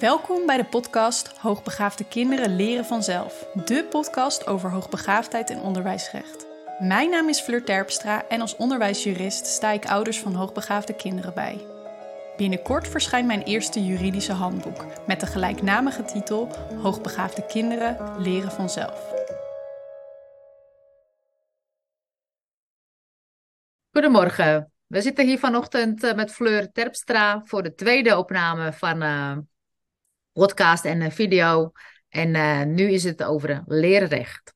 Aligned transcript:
Welkom 0.00 0.46
bij 0.46 0.56
de 0.56 0.64
podcast 0.64 1.38
Hoogbegaafde 1.38 2.04
kinderen 2.04 2.56
leren 2.56 2.84
vanzelf. 2.84 3.46
De 3.64 3.84
podcast 3.84 4.46
over 4.46 4.70
hoogbegaafdheid 4.70 5.50
en 5.50 5.60
onderwijsrecht. 5.60 6.46
Mijn 6.78 7.10
naam 7.10 7.28
is 7.28 7.40
Fleur 7.40 7.64
Terpstra 7.64 8.28
en 8.28 8.40
als 8.40 8.56
onderwijsjurist 8.56 9.46
sta 9.46 9.70
ik 9.70 9.84
ouders 9.84 10.20
van 10.20 10.34
hoogbegaafde 10.34 10.96
kinderen 10.96 11.34
bij. 11.34 11.66
Binnenkort 12.36 12.88
verschijnt 12.88 13.26
mijn 13.26 13.42
eerste 13.42 13.84
juridische 13.84 14.32
handboek 14.32 14.86
met 15.06 15.20
de 15.20 15.26
gelijknamige 15.26 16.04
titel 16.04 16.48
Hoogbegaafde 16.82 17.46
kinderen 17.46 18.20
leren 18.22 18.52
vanzelf. 18.52 19.12
Goedemorgen. 23.92 24.72
We 24.86 25.00
zitten 25.00 25.26
hier 25.26 25.38
vanochtend 25.38 26.04
eh, 26.04 26.14
met 26.14 26.32
Fleur 26.32 26.72
Terpstra 26.72 27.42
voor 27.44 27.62
de 27.62 27.74
tweede 27.74 28.18
opname 28.18 28.72
van 28.72 29.02
uh, 29.02 29.36
podcast 30.32 30.84
en 30.84 31.12
video. 31.12 31.72
En 32.08 32.34
uh, 32.34 32.62
nu 32.62 32.90
is 32.90 33.04
het 33.04 33.22
over 33.22 33.62
leerrecht. 33.66 34.54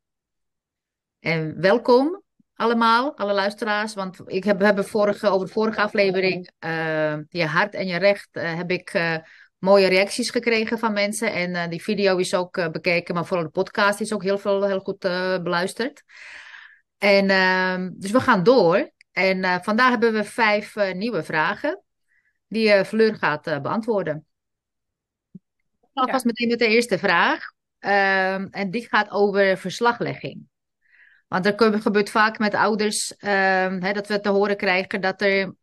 En 1.19 1.61
welkom 1.61 2.23
allemaal, 2.55 3.17
alle 3.17 3.33
luisteraars. 3.33 3.95
Want 3.95 4.21
ik 4.27 4.45
heb, 4.45 4.61
hebben 4.61 4.85
vorige, 4.85 5.29
over 5.29 5.47
de 5.47 5.53
vorige 5.53 5.81
aflevering, 5.81 6.51
uh, 6.65 7.17
je 7.29 7.47
hart 7.47 7.75
en 7.75 7.87
je 7.87 7.97
recht, 7.97 8.29
heb 8.33 8.71
ik 8.71 9.15
mooie 9.59 9.87
reacties 9.87 10.31
gekregen 10.31 10.79
van 10.79 10.93
mensen. 10.93 11.33
En 11.33 11.71
die 11.71 11.83
video 11.83 12.17
is 12.17 12.35
ook 12.35 12.73
bekeken, 12.73 13.15
maar 13.15 13.27
vooral 13.27 13.47
de 13.47 13.53
podcast 13.53 14.01
is 14.01 14.13
ook 14.13 14.23
heel, 14.23 14.39
veel, 14.39 14.67
heel 14.67 14.81
goed 14.81 14.99
beluisterd. 15.43 16.03
En 16.99 17.31
ehm, 17.31 17.91
dus 17.95 18.11
we 18.11 18.21
gaan 18.21 18.43
door. 18.43 18.93
En 19.13 19.63
vandaag 19.63 19.91
hebben 19.91 20.13
we 20.13 20.25
vijf 20.25 20.75
nieuwe 20.95 21.23
vragen 21.23 21.83
die 22.49 22.85
Fleur 22.85 23.15
gaat 23.15 23.63
beantwoorden. 23.63 24.27
Alvast 25.95 26.25
meteen 26.25 26.49
met 26.49 26.59
de 26.59 26.67
eerste 26.67 26.99
vraag. 26.99 27.53
Ehm, 27.79 28.47
en 28.51 28.71
die 28.71 28.89
gaat 28.89 29.11
over 29.11 29.59
verslaglegging. 29.59 30.43
Want 31.29 31.47
er 31.47 31.81
gebeurt 31.81 32.11
vaak 32.11 32.39
met 32.39 32.55
ouders 32.55 33.17
ehm, 33.17 33.81
hè, 33.83 33.93
dat 33.93 34.09
we 34.09 34.21
te 34.21 34.29
horen 34.29 34.57
krijgen 34.57 35.01
dat 35.01 35.21
er 35.21 35.55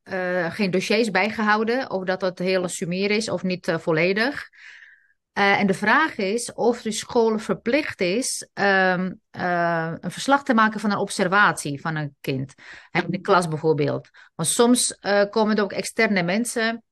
geen 0.52 0.72
dossiers 0.72 1.12
bijgehouden 1.12 1.90
of 1.92 2.04
dat 2.04 2.22
het 2.22 2.40
heel 2.40 2.68
sumier 2.68 3.12
is 3.12 3.30
of 3.30 3.44
niet 3.44 3.76
volledig. 3.80 4.50
Uh, 5.34 5.60
en 5.60 5.68
de 5.68 5.74
vraag 5.74 6.18
is 6.18 6.54
of 6.54 6.82
de 6.82 6.92
school 6.92 7.40
verplicht 7.40 8.02
is 8.02 8.50
um, 8.54 9.22
uh, 9.38 9.94
een 10.00 10.12
verslag 10.12 10.44
te 10.44 10.54
maken 10.54 10.80
van 10.80 10.92
een 10.92 10.98
observatie 10.98 11.82
van 11.82 11.96
een 11.96 12.16
kind. 12.22 12.54
In 12.92 13.06
de 13.08 13.20
klas 13.22 13.48
bijvoorbeeld. 13.48 14.10
Want 14.36 14.50
soms 14.50 14.98
uh, 15.02 15.24
komen 15.30 15.56
er 15.56 15.64
ook 15.64 15.72
externe 15.72 16.24
mensen, 16.24 16.84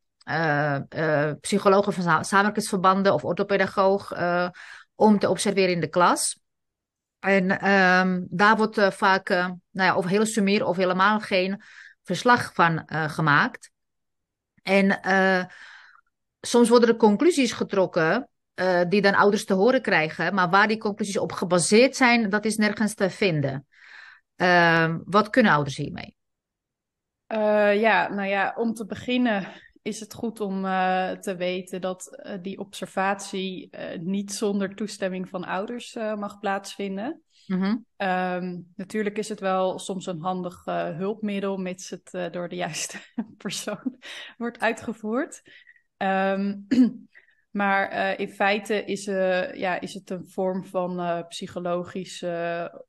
psychologen 1.41 1.93
van 1.93 2.25
samenwerkingsverbanden 2.25 3.13
of 3.13 3.23
orthopedagoog, 3.23 4.13
om 4.95 5.19
te 5.19 5.29
observeren 5.29 5.73
in 5.73 5.79
de 5.79 5.89
klas. 5.89 6.39
En 7.19 7.71
um, 7.71 8.27
daar 8.29 8.57
wordt 8.57 8.81
vaak, 8.95 9.29
nou 9.29 9.59
ja, 9.71 9.95
of 9.95 10.05
heel 10.05 10.25
sumier 10.25 10.65
of 10.65 10.77
helemaal 10.77 11.19
geen 11.19 11.61
verslag 12.03 12.53
van 12.53 12.83
gemaakt. 12.87 13.71
En 14.63 14.99
soms 16.41 16.69
worden 16.69 16.89
er 16.89 16.95
conclusies 16.95 17.51
getrokken 17.51 18.29
uh, 18.55 18.81
die 18.89 19.01
dan 19.01 19.13
ouders 19.13 19.45
te 19.45 19.53
horen 19.53 19.81
krijgen, 19.81 20.33
maar 20.33 20.49
waar 20.49 20.67
die 20.67 20.77
conclusies 20.77 21.17
op 21.17 21.31
gebaseerd 21.31 21.95
zijn, 21.95 22.29
dat 22.29 22.45
is 22.45 22.57
nergens 22.57 22.93
te 22.93 23.09
vinden. 23.09 23.67
Uh, 24.37 24.95
wat 25.03 25.29
kunnen 25.29 25.51
ouders 25.51 25.77
hiermee? 25.77 26.15
Uh, 27.27 27.79
ja, 27.81 28.07
nou 28.07 28.27
ja, 28.27 28.53
om 28.57 28.73
te 28.73 28.85
beginnen 28.85 29.47
is 29.89 29.99
het 29.99 30.13
goed 30.13 30.39
om 30.39 30.65
uh, 30.65 31.11
te 31.11 31.35
weten 31.35 31.81
dat 31.81 32.21
die 32.41 32.59
observatie 32.59 33.69
niet 33.99 34.33
zonder 34.33 34.75
toestemming 34.75 35.29
van 35.29 35.43
ouders 35.43 35.93
mag 35.93 36.39
plaatsvinden. 36.39 37.21
Mm-hmm. 37.47 37.85
Um, 37.97 38.71
natuurlijk 38.75 39.17
is 39.17 39.29
het 39.29 39.39
wel 39.39 39.79
soms 39.79 40.05
een 40.05 40.21
handig 40.21 40.65
hulpmiddel, 40.65 41.57
mits 41.57 41.89
het 41.89 42.33
door 42.33 42.49
de 42.49 42.55
juiste 42.55 42.97
persoon 43.37 43.97
wordt 44.37 44.59
uitgevoerd. 44.59 45.41
Um, 45.97 46.67
maar 47.59 48.19
in 48.19 48.29
feite 48.29 48.83
is, 48.83 49.05
ja, 49.53 49.79
is 49.79 49.93
het 49.93 50.09
een 50.09 50.27
vorm 50.27 50.65
van 50.65 51.25
psychologisch 51.27 52.25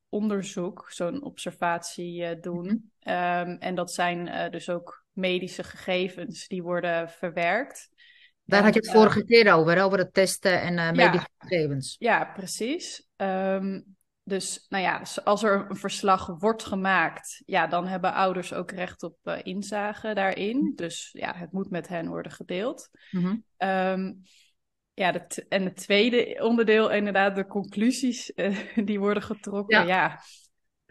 onderzoek, 0.09 0.91
zo'n 0.91 1.23
observatie 1.23 2.41
doen. 2.41 2.67
Um, 2.69 3.57
en 3.59 3.75
dat 3.75 3.93
zijn 3.93 4.51
dus 4.51 4.71
ook 4.71 5.00
medische 5.13 5.65
gegevens 5.65 6.49
die 6.49 6.63
worden 6.63 7.11
verwerkt. 7.11 7.89
Daar 8.45 8.63
had 8.63 8.75
je 8.75 8.81
het 8.81 8.91
vorige 8.91 9.25
keer 9.25 9.55
over, 9.55 9.83
over 9.83 9.99
het 9.99 10.15
testen 10.15 10.61
en 10.61 10.75
medische 10.75 11.29
ja, 11.39 11.47
gegevens. 11.49 11.97
Ja, 11.99 12.25
precies. 12.25 13.09
Um, 13.17 13.97
dus 14.31 14.67
nou 14.69 14.83
ja, 14.83 15.03
als 15.25 15.43
er 15.43 15.67
een 15.69 15.77
verslag 15.77 16.27
wordt 16.27 16.65
gemaakt, 16.65 17.43
ja, 17.47 17.67
dan 17.67 17.87
hebben 17.87 18.15
ouders 18.15 18.53
ook 18.53 18.71
recht 18.71 19.03
op 19.03 19.17
uh, 19.25 19.39
inzage 19.43 20.15
daarin. 20.15 20.59
Mhm. 20.59 20.75
Dus 20.75 21.11
ja, 21.13 21.35
het 21.35 21.53
moet 21.53 21.71
met 21.71 21.89
hen 21.89 22.09
worden 22.09 22.33
gedeeld. 22.33 22.91
Mm-hmm. 23.11 23.45
Um, 23.59 24.23
ja, 24.95 25.13
de 25.13 25.47
en 25.49 25.65
het 25.65 25.77
tweede 25.77 26.39
onderdeel, 26.43 26.91
inderdaad, 26.91 27.35
de 27.35 27.47
conclusies 27.47 28.33
uh, 28.35 28.59
die 28.89 29.01
worden 29.01 29.23
getrokken. 29.23 29.79
Ja. 29.79 29.87
ja. 29.87 30.21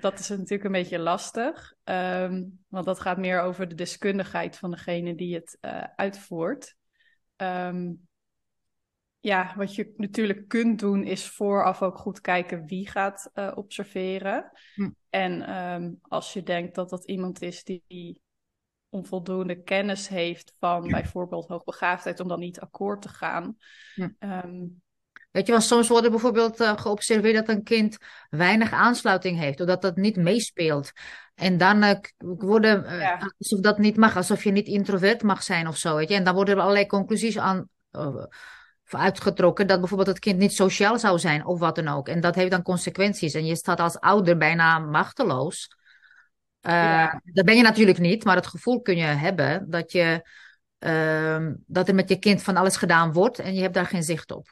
Dat 0.02 0.20
is 0.20 0.30
natuurlijk 0.30 0.64
een 0.64 0.72
beetje 0.72 1.00
lastig. 1.00 1.74
Um, 1.84 2.60
want 2.68 2.86
dat 2.86 3.00
gaat 3.00 3.18
meer 3.18 3.42
over 3.42 3.68
de 3.68 3.76
deskundigheid 3.76 4.58
van 4.58 4.72
degene 4.72 5.16
die 5.16 5.36
het 5.36 5.58
uh, 5.62 5.84
uitvoert. 5.96 6.76
Um, 7.38 8.08
ja, 9.20 9.54
wat 9.58 9.76
je 9.76 9.94
natuurlijk 9.98 10.48
kunt 10.48 10.80
doen 10.80 11.04
is 11.04 11.28
vooraf 11.28 11.82
ook 11.82 11.98
goed 11.98 12.22
kijken 12.22 12.66
wie 12.66 12.90
gaat 12.90 13.32
uh, 13.34 13.52
observeren. 13.56 14.52
Hm. 14.76 14.90
En 15.10 15.58
um, 15.58 16.00
als 16.02 16.34
je 16.34 16.44
denkt 16.44 16.76
dat 16.76 16.90
dat 16.90 17.06
iemand 17.06 17.42
is 17.42 17.64
die 17.64 18.22
onvoldoende 18.90 19.64
kennis 19.64 20.08
heeft 20.08 20.56
van 20.60 20.84
ja. 20.84 20.90
bijvoorbeeld 20.92 21.48
hoogbegaafdheid, 21.48 22.20
om 22.20 22.28
dan 22.28 22.40
niet 22.40 22.60
akkoord 22.60 23.02
te 23.02 23.10
gaan. 23.10 23.58
Hm. 23.96 24.10
Um, 24.20 24.82
Weet 25.40 25.48
je, 25.48 25.54
want 25.54 25.66
soms 25.66 25.88
wordt 25.88 26.10
bijvoorbeeld 26.10 26.62
uh, 26.62 26.78
geobserveerd 26.78 27.36
dat 27.36 27.56
een 27.56 27.64
kind 27.64 27.98
weinig 28.30 28.72
aansluiting 28.72 29.38
heeft, 29.40 29.60
of 29.60 29.68
dat 29.68 29.82
dat 29.82 29.96
niet 29.96 30.16
meespeelt. 30.16 30.92
En 31.36 31.58
dan 31.58 31.84
uh, 31.84 31.92
worden, 32.18 32.84
uh, 32.86 33.00
ja. 33.00 33.32
alsof 33.38 33.60
dat 33.60 33.78
niet 33.78 33.98
mag, 33.98 34.16
alsof 34.16 34.44
je 34.44 34.52
niet 34.52 34.68
introvert 34.68 35.24
mag 35.24 35.44
zijn 35.44 35.68
of 35.68 35.78
zo. 35.78 35.96
Weet 35.96 36.10
je? 36.10 36.16
En 36.16 36.24
dan 36.24 36.34
worden 36.34 36.56
er 36.56 36.62
allerlei 36.62 36.86
conclusies 36.86 37.38
aan 37.38 37.70
uitgetrokken 38.84 39.68
dat 39.68 39.80
bijvoorbeeld 39.80 40.10
het 40.10 40.20
kind 40.20 40.40
niet 40.40 40.54
sociaal 40.54 41.00
zou 41.00 41.20
zijn 41.20 41.46
of 41.46 41.60
wat 41.60 41.76
dan 41.76 41.88
ook. 41.88 42.08
En 42.08 42.22
dat 42.22 42.36
heeft 42.36 42.52
dan 42.52 42.62
consequenties. 42.62 43.34
En 43.34 43.46
je 43.46 43.56
staat 43.56 43.80
als 43.80 44.00
ouder 44.00 44.38
bijna 44.38 44.80
machteloos. 44.80 45.68
Ja. 46.60 47.22
Dat 47.24 47.46
ben 47.46 47.56
je 47.56 47.64
natuurlijk 47.64 48.00
niet, 48.00 48.24
maar 48.24 48.36
het 48.36 48.48
gevoel 48.48 48.82
kun 48.82 48.98
je 48.98 49.04
hebben 49.04 49.70
dat, 49.70 49.92
je, 49.92 50.30
uh, 50.80 51.48
dat 51.66 51.88
er 51.88 51.96
met 51.96 52.10
je 52.10 52.20
kind 52.20 52.44
van 52.44 52.58
alles 52.58 52.78
gedaan 52.78 53.14
wordt 53.14 53.40
en 53.40 53.54
je 53.54 53.62
hebt 53.62 53.74
daar 53.74 53.86
geen 53.86 54.04
zicht 54.04 54.32
op. 54.32 54.48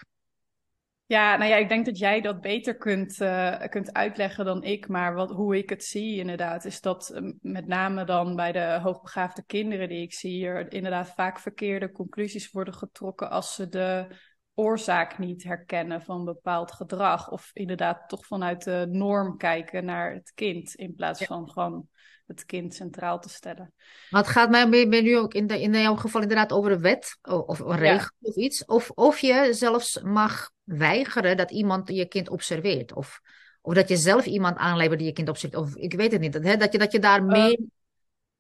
Ja, 1.07 1.38
nou 1.38 1.50
ja, 1.50 1.56
ik 1.56 1.69
denk 1.69 1.85
dat 1.85 1.97
jij 1.97 2.22
dat 2.22 2.41
beter 2.41 2.78
kunt, 2.78 3.22
uh, 3.22 3.62
kunt 3.69 3.94
uitleggen 3.94 4.45
dan 4.45 4.63
ik. 4.63 4.88
Maar 4.88 5.13
wat, 5.13 5.29
hoe 5.29 5.57
ik 5.57 5.69
het 5.69 5.84
zie 5.84 6.18
inderdaad, 6.18 6.66
is 6.66 6.81
dat 6.81 7.12
uh, 7.13 7.31
met 7.41 7.68
name 7.68 8.06
dan 8.06 8.35
bij 8.35 8.51
de 8.51 8.79
hoogbegaafde 8.81 9.44
kinderen 9.45 9.90
die 9.90 10.01
ik 10.01 10.13
zie, 10.13 10.45
er 10.45 10.73
inderdaad 10.73 11.13
vaak 11.16 11.40
verkeerde 11.40 11.91
conclusies 11.91 12.51
worden 12.51 12.73
getrokken 12.73 13.29
als 13.29 13.56
ze 13.56 13.69
de 13.69 14.07
oorzaak 14.53 15.18
niet 15.18 15.44
herkennen 15.44 16.01
van 16.01 16.25
bepaald 16.25 16.72
gedrag. 16.72 17.31
Of 17.31 17.50
inderdaad 17.53 18.09
toch 18.09 18.25
vanuit 18.25 18.63
de 18.63 18.88
norm 18.89 19.38
kijken 19.38 19.85
naar 19.85 20.13
het 20.13 20.31
kind 20.35 20.75
in 20.75 20.95
plaats 20.95 21.19
ja. 21.19 21.25
van 21.25 21.50
gewoon 21.50 21.88
het 22.25 22.45
kind 22.45 22.74
centraal 22.74 23.19
te 23.19 23.30
stellen. 23.30 23.74
Maar 24.10 24.21
het 24.21 24.31
gaat 24.31 24.50
mij 24.50 24.86
nu 24.86 25.18
ook 25.18 25.33
in, 25.33 25.48
de, 25.48 25.62
in 25.62 25.71
jouw 25.71 25.95
geval 25.95 26.21
inderdaad 26.21 26.51
over 26.51 26.71
een 26.71 26.81
wet 26.81 27.18
of 27.21 27.60
een 27.60 27.77
regel 27.77 28.10
ja. 28.18 28.30
of 28.30 28.36
iets. 28.36 28.65
Of, 28.65 28.92
of 28.92 29.19
je 29.19 29.48
zelfs 29.53 30.01
mag 30.01 30.56
weigeren 30.67 31.37
dat 31.37 31.51
iemand 31.51 31.89
je 31.89 32.05
kind 32.05 32.29
observeert. 32.29 32.93
Of, 32.93 33.21
of 33.61 33.73
dat 33.73 33.89
je 33.89 33.97
zelf 33.97 34.25
iemand 34.25 34.57
aanlevert 34.57 34.99
die 34.99 35.07
je 35.07 35.13
kind 35.13 35.29
observeert. 35.29 35.61
Of 35.61 35.75
ik 35.75 35.93
weet 35.93 36.11
het 36.11 36.21
niet. 36.21 36.33
Hè? 36.33 36.57
Dat, 36.57 36.71
je, 36.71 36.77
dat 36.77 36.91
je 36.91 36.99
daar 36.99 37.23
meer 37.23 37.59
uh, 37.59 37.65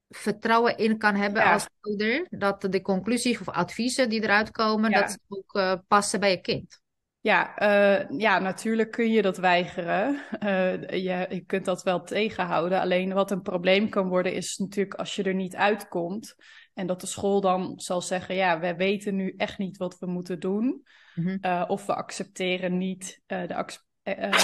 vertrouwen 0.09 0.77
in 0.77 0.97
kan 0.97 1.15
hebben 1.15 1.41
ja. 1.41 1.53
als 1.53 1.67
ouder. 1.81 2.27
Dat 2.29 2.61
de 2.61 2.81
conclusies 2.81 3.39
of 3.39 3.49
adviezen 3.49 4.09
die 4.09 4.23
eruit 4.23 4.51
komen, 4.51 4.89
ja. 4.91 4.99
dat 4.99 5.11
ze 5.11 5.17
ook 5.27 5.55
uh, 5.55 5.73
passen 5.87 6.19
bij 6.19 6.31
je 6.31 6.41
kind. 6.41 6.81
Ja, 7.21 7.61
uh, 7.61 8.19
ja, 8.19 8.39
natuurlijk 8.39 8.91
kun 8.91 9.11
je 9.11 9.21
dat 9.21 9.37
weigeren. 9.37 10.21
Je, 10.89 11.25
je 11.29 11.43
kunt 11.45 11.65
dat 11.65 11.83
wel 11.83 12.03
tegenhouden. 12.03 12.79
Alleen 12.79 13.13
wat 13.13 13.31
een 13.31 13.41
probleem 13.41 13.89
kan 13.89 14.07
worden 14.07 14.33
is 14.33 14.57
natuurlijk 14.57 14.99
als 14.99 15.15
je 15.15 15.23
er 15.23 15.33
niet 15.33 15.55
uitkomt. 15.55 16.35
En 16.73 16.87
dat 16.87 17.01
de 17.01 17.07
school 17.07 17.41
dan 17.41 17.73
zal 17.79 18.01
zeggen, 18.01 18.35
ja, 18.35 18.59
we 18.59 18.75
weten 18.75 19.15
nu 19.15 19.33
echt 19.37 19.57
niet 19.57 19.77
wat 19.77 19.99
we 19.99 20.05
moeten 20.05 20.39
doen. 20.39 20.83
Mm-hmm. 21.17 21.37
Uh, 21.41 21.63
of 21.67 21.85
we 21.85 21.95
accepteren 21.95 22.77
niet 22.77 23.21
de, 23.25 23.65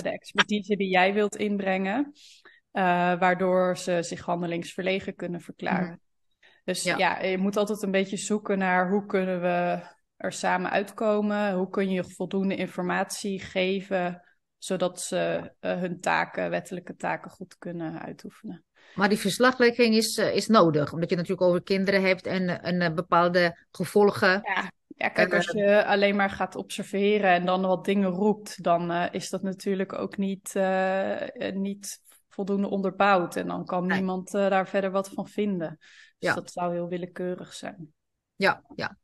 de, 0.01 0.09
expertise 0.09 0.75
die 0.75 0.89
jij 0.89 1.13
wilt 1.13 1.35
inbrengen. 1.35 2.11
waardoor 2.71 3.77
ze 3.77 3.97
zich 4.01 4.21
handelingsverlegen 4.21 5.15
kunnen 5.15 5.41
verklaren. 5.41 5.81
Mm-hmm. 5.81 6.01
Dus 6.63 6.83
ja. 6.83 6.97
ja. 6.97 7.21
je 7.21 7.37
moet 7.37 7.57
altijd 7.57 7.81
een 7.81 7.91
beetje 7.91 8.17
zoeken 8.17 8.57
naar 8.57 8.89
hoe 8.89 9.05
kunnen 9.05 9.41
we 9.41 9.81
er 10.17 10.31
samen 10.31 10.71
uitkomen? 10.71 11.53
Hoe 11.53 11.69
kun 11.69 11.89
je 11.89 12.03
voldoende 12.03 12.55
informatie 12.55 13.39
geven 13.39 14.21
zodat 14.57 15.01
ze 15.01 15.51
hun 15.59 15.99
taken, 15.99 16.49
wettelijke 16.49 16.95
taken 16.95 17.31
goed 17.31 17.57
kunnen 17.57 18.01
uitoefenen? 18.01 18.65
Maar 18.95 19.09
die 19.09 19.17
verslaglegging 19.17 19.95
is, 19.95 20.17
is 20.17 20.47
nodig, 20.47 20.93
omdat 20.93 21.09
je 21.09 21.15
natuurlijk 21.15 21.47
over 21.47 21.63
kinderen 21.63 22.01
hebt 22.03 22.25
en, 22.25 22.61
en 22.61 22.95
bepaalde 22.95 23.65
gevolgen. 23.71 24.41
Ja. 24.43 24.71
Ja, 24.95 25.09
kijk, 25.09 25.33
als 25.33 25.51
je 25.51 25.85
alleen 25.85 26.15
maar 26.15 26.29
gaat 26.29 26.55
observeren 26.55 27.29
en 27.29 27.45
dan 27.45 27.61
wat 27.61 27.85
dingen 27.85 28.09
roept, 28.09 28.63
dan 28.63 28.91
is 28.91 29.29
dat 29.29 29.41
natuurlijk 29.41 29.93
ook 29.93 30.17
niet, 30.17 30.53
niet 31.53 32.01
voldoende 32.33 32.67
onderbouwd. 32.67 33.35
En 33.35 33.47
dan 33.47 33.65
kan 33.65 33.87
niemand 33.87 34.33
uh, 34.33 34.49
daar 34.49 34.67
verder 34.67 34.91
wat 34.91 35.09
van 35.09 35.27
vinden. 35.27 35.77
Dus 35.79 36.29
ja. 36.29 36.33
dat 36.33 36.51
zou 36.51 36.73
heel 36.73 36.87
willekeurig 36.87 37.53
zijn. 37.53 37.93
Ja, 38.35 38.63
ja. 38.75 38.97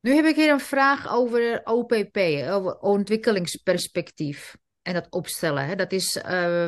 Nu 0.00 0.14
heb 0.14 0.24
ik 0.24 0.36
hier 0.36 0.52
een 0.52 0.60
vraag 0.60 1.12
over 1.12 1.60
OPP, 1.64 2.16
over 2.48 2.78
ontwikkelingsperspectief. 2.78 4.56
En 4.82 4.94
dat 4.94 5.10
opstellen, 5.10 5.66
hè. 5.66 5.74
dat 5.74 5.92
is 5.92 6.14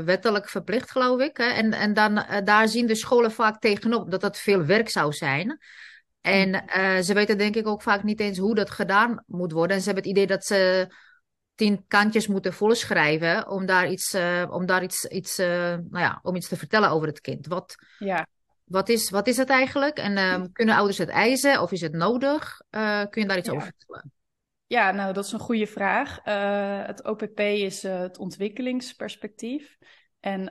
wettelijk 0.04 0.48
verplicht, 0.48 0.90
geloof 0.90 1.20
ik. 1.20 1.36
Hè. 1.36 1.44
En, 1.44 1.72
en 1.72 1.94
dan, 1.94 2.24
daar 2.44 2.68
zien 2.68 2.86
de 2.86 2.94
scholen 2.94 3.32
vaak 3.32 3.60
tegenop 3.60 4.10
dat 4.10 4.20
dat 4.20 4.38
veel 4.38 4.64
werk 4.64 4.88
zou 4.88 5.12
zijn. 5.12 5.58
En 6.28 6.64
uh, 6.76 6.98
ze 6.98 7.14
weten 7.14 7.38
denk 7.38 7.56
ik 7.56 7.66
ook 7.66 7.82
vaak 7.82 8.02
niet 8.02 8.20
eens 8.20 8.38
hoe 8.38 8.54
dat 8.54 8.70
gedaan 8.70 9.24
moet 9.26 9.52
worden. 9.52 9.76
En 9.76 9.82
ze 9.82 9.90
hebben 9.90 10.04
het 10.04 10.12
idee 10.12 10.26
dat 10.26 10.44
ze 10.44 10.88
tien 11.58 11.84
kantjes 11.86 12.26
moeten 12.26 12.52
volschrijven 12.52 13.48
om 13.48 13.66
daar 13.66 13.90
iets, 13.90 14.14
uh, 14.14 14.46
om 14.50 14.66
daar 14.66 14.82
iets, 14.82 15.04
iets, 15.04 15.38
uh, 15.38 15.46
nou 15.66 15.98
ja, 15.98 16.18
om 16.22 16.36
iets 16.36 16.48
te 16.48 16.56
vertellen 16.56 16.90
over 16.90 17.08
het 17.08 17.20
kind. 17.20 17.46
Wat, 17.46 17.74
ja. 17.98 18.26
wat, 18.64 18.88
is, 18.88 19.10
wat 19.10 19.26
is 19.26 19.36
het 19.36 19.48
eigenlijk? 19.48 19.98
En 19.98 20.16
uh, 20.16 20.44
kunnen 20.52 20.74
ouders 20.74 20.98
het 20.98 21.08
eisen 21.08 21.60
of 21.60 21.72
is 21.72 21.80
het 21.80 21.92
nodig? 21.92 22.60
Eh, 22.70 23.02
kun 23.10 23.22
je 23.22 23.28
daar 23.28 23.38
iets 23.38 23.48
ja. 23.48 23.54
over 23.54 23.66
vertellen? 23.76 24.12
Ja, 24.66 24.90
nou, 24.90 25.12
dat 25.12 25.24
is 25.24 25.32
een 25.32 25.38
goede 25.38 25.66
vraag. 25.66 26.20
het 26.86 27.04
OPP 27.04 27.40
is 27.40 27.82
het 27.82 28.18
ontwikkelingsperspectief. 28.18 29.78
En 30.20 30.42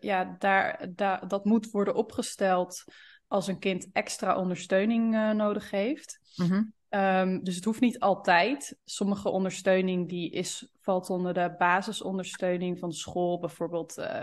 ja, 0.00 0.36
daar, 0.38 0.86
daar, 0.94 1.28
dat 1.28 1.44
moet 1.44 1.70
worden 1.70 1.94
opgesteld 1.94 2.84
als 3.28 3.46
een 3.46 3.58
kind 3.58 3.88
extra 3.92 4.36
ondersteuning 4.36 5.32
nodig 5.34 5.70
heeft. 5.70 6.20
Mm 6.36 6.46
-hmm. 6.46 6.76
Um, 6.90 7.44
dus 7.44 7.54
het 7.54 7.64
hoeft 7.64 7.80
niet 7.80 7.98
altijd. 7.98 8.78
Sommige 8.84 9.28
ondersteuning 9.28 10.08
die 10.08 10.30
is, 10.30 10.72
valt 10.80 11.10
onder 11.10 11.34
de 11.34 11.54
basisondersteuning 11.58 12.78
van 12.78 12.88
de 12.88 12.94
school, 12.94 13.38
bijvoorbeeld 13.38 13.98
uh, 13.98 14.22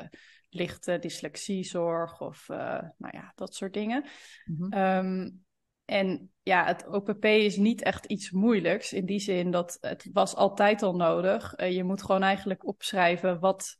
lichte 0.49 0.97
dyslexiezorg 0.99 2.21
of 2.21 2.49
uh, 2.49 2.57
nou 2.97 3.17
ja, 3.17 3.31
dat 3.35 3.55
soort 3.55 3.73
dingen. 3.73 4.05
Mm 4.45 4.55
-hmm. 4.55 4.79
um, 4.79 5.45
en 5.85 6.31
ja, 6.43 6.65
het 6.65 6.87
OPP 6.87 7.25
is 7.25 7.57
niet 7.57 7.81
echt 7.81 8.05
iets 8.05 8.31
moeilijks 8.31 8.93
in 8.93 9.05
die 9.05 9.19
zin 9.19 9.51
dat 9.51 9.77
het 9.81 10.09
was 10.13 10.35
altijd 10.35 10.81
al 10.81 10.95
nodig. 10.95 11.53
Je 11.69 11.83
moet 11.83 12.03
gewoon 12.03 12.23
eigenlijk 12.23 12.67
opschrijven 12.67 13.39
wat, 13.39 13.79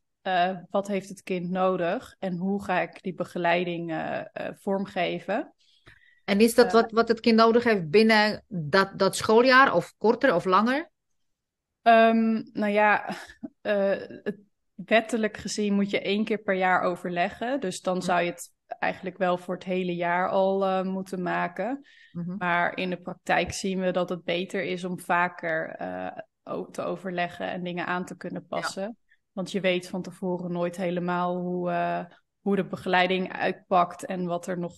wat 0.70 0.88
heeft 0.88 1.10
het 1.10 1.24
kind 1.24 1.50
nodig 1.50 2.16
en 2.20 2.38
hoe 2.38 2.64
ga 2.64 2.80
ik 2.80 3.04
die 3.04 3.14
begeleiding 3.14 3.94
vormgeven. 4.60 5.54
En 6.26 6.40
is 6.40 6.56
dat 6.56 6.72
wat, 6.72 6.92
wat 6.92 7.08
het 7.08 7.20
kind 7.20 7.38
nodig 7.38 7.64
heeft 7.64 7.90
binnen 7.90 8.44
dat, 8.48 9.00
dat 9.00 9.16
schooljaar, 9.16 9.74
of 9.74 9.94
korter 9.98 10.36
of 10.36 10.46
langer? 10.46 10.92
Um, 11.82 12.50
nou 12.54 12.72
ja, 12.72 13.16
het, 13.62 14.38
wettelijk 14.76 15.38
gezien 15.38 15.74
moet 15.74 15.90
je 15.90 16.02
één 16.02 16.24
keer 16.24 16.38
per 16.38 16.56
jaar 16.56 16.82
overleggen. 16.82 17.60
Dus 17.60 17.82
dan 17.82 18.02
zou 18.02 18.22
je 18.22 18.30
het 18.30 18.54
eigenlijk 18.80 19.18
wel 19.18 19.38
voor 19.38 19.54
het 19.54 19.64
hele 19.64 19.96
jaar 19.96 20.30
al 20.30 20.64
uh, 20.64 20.82
moeten 20.82 21.22
maken. 21.22 21.86
Mm 22.12 22.24
-hmm. 22.24 22.36
Maar 22.38 22.78
in 22.78 22.90
de 22.90 23.02
praktijk 23.02 23.52
zien 23.52 23.80
we 23.80 23.92
dat 23.92 24.10
het 24.10 24.24
beter 24.24 24.64
is 24.64 24.84
om 24.84 25.00
vaker 25.00 25.82
uh, 25.82 26.62
te 26.72 26.82
overleggen 26.82 27.52
en 27.52 27.64
dingen 27.64 27.86
aan 27.86 28.06
te 28.06 28.18
kunnen 28.18 28.48
passen. 28.48 28.98
Want 29.36 29.52
je 29.52 29.60
weet 29.60 29.88
van 29.88 30.02
tevoren 30.02 30.52
nooit 30.52 30.78
helemaal 30.78 31.38
hoe, 31.38 32.08
hoe 32.42 32.56
de 32.56 32.66
begeleiding 32.66 33.34
uitpakt 33.34 34.06
en 34.06 34.26
wat 34.26 34.48
er 34.48 34.60
nog 34.60 34.74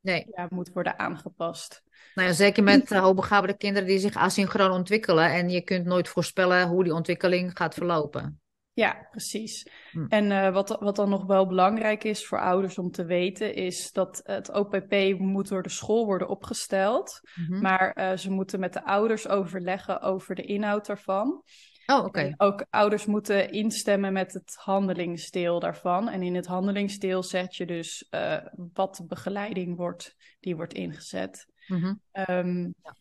nee. 0.00 0.26
ja, 0.34 0.46
moet 0.50 0.72
worden 0.72 0.98
aangepast. 0.98 1.82
Nou 2.14 2.28
ja, 2.28 2.34
zeker 2.34 2.62
met 2.62 2.90
uh, 2.90 3.00
hoogbegaafde 3.00 3.56
kinderen 3.56 3.88
die 3.88 3.98
zich 3.98 4.16
asynchroon 4.16 4.70
ontwikkelen. 4.70 5.32
En 5.32 5.48
je 5.48 5.60
kunt 5.60 5.84
nooit 5.84 6.08
voorspellen 6.08 6.68
hoe 6.68 6.84
die 6.84 6.94
ontwikkeling 6.94 7.56
gaat 7.56 7.74
verlopen. 7.74 8.38
Ja, 8.72 9.06
precies. 9.10 9.68
Hm. 9.90 10.06
En 10.08 10.30
uh, 10.30 10.52
wat, 10.52 10.76
wat 10.80 10.96
dan 10.96 11.08
nog 11.08 11.26
wel 11.26 11.46
belangrijk 11.46 12.04
is 12.04 12.26
voor 12.26 12.40
ouders 12.40 12.78
om 12.78 12.90
te 12.90 13.04
weten, 13.04 13.54
is 13.54 13.92
dat 13.92 14.20
het 14.24 14.52
OPP 14.52 15.18
moet 15.18 15.48
door 15.48 15.62
de 15.62 15.68
school 15.68 16.04
worden 16.04 16.28
opgesteld. 16.28 17.20
Mm 17.34 17.44
-hmm. 17.46 17.60
Maar 17.60 17.98
uh, 17.98 18.16
ze 18.16 18.30
moeten 18.30 18.60
met 18.60 18.72
de 18.72 18.84
ouders 18.84 19.28
overleggen 19.28 20.00
over 20.00 20.34
de 20.34 20.42
inhoud 20.42 20.86
daarvan. 20.86 21.42
Oh, 21.86 21.98
oké. 21.98 22.06
Okay. 22.06 22.34
Ook 22.36 22.66
ouders 22.70 23.06
moeten 23.06 23.50
instemmen 23.50 24.12
met 24.12 24.32
het 24.32 24.54
handelingsdeel 24.54 25.60
daarvan. 25.60 26.08
En 26.08 26.22
in 26.22 26.34
het 26.34 26.46
handelingsdeel 26.46 27.22
zet 27.22 27.56
je 27.56 27.66
dus 27.66 28.06
uh, 28.10 28.36
wat 28.72 28.96
de 28.96 29.06
begeleiding 29.06 29.76
wordt, 29.76 30.16
die 30.40 30.56
wordt 30.56 30.72
ingezet. 30.72 31.46
Mm 31.66 31.80
-hmm. 31.80 32.00
um, 32.28 32.74
ja. 32.82 32.96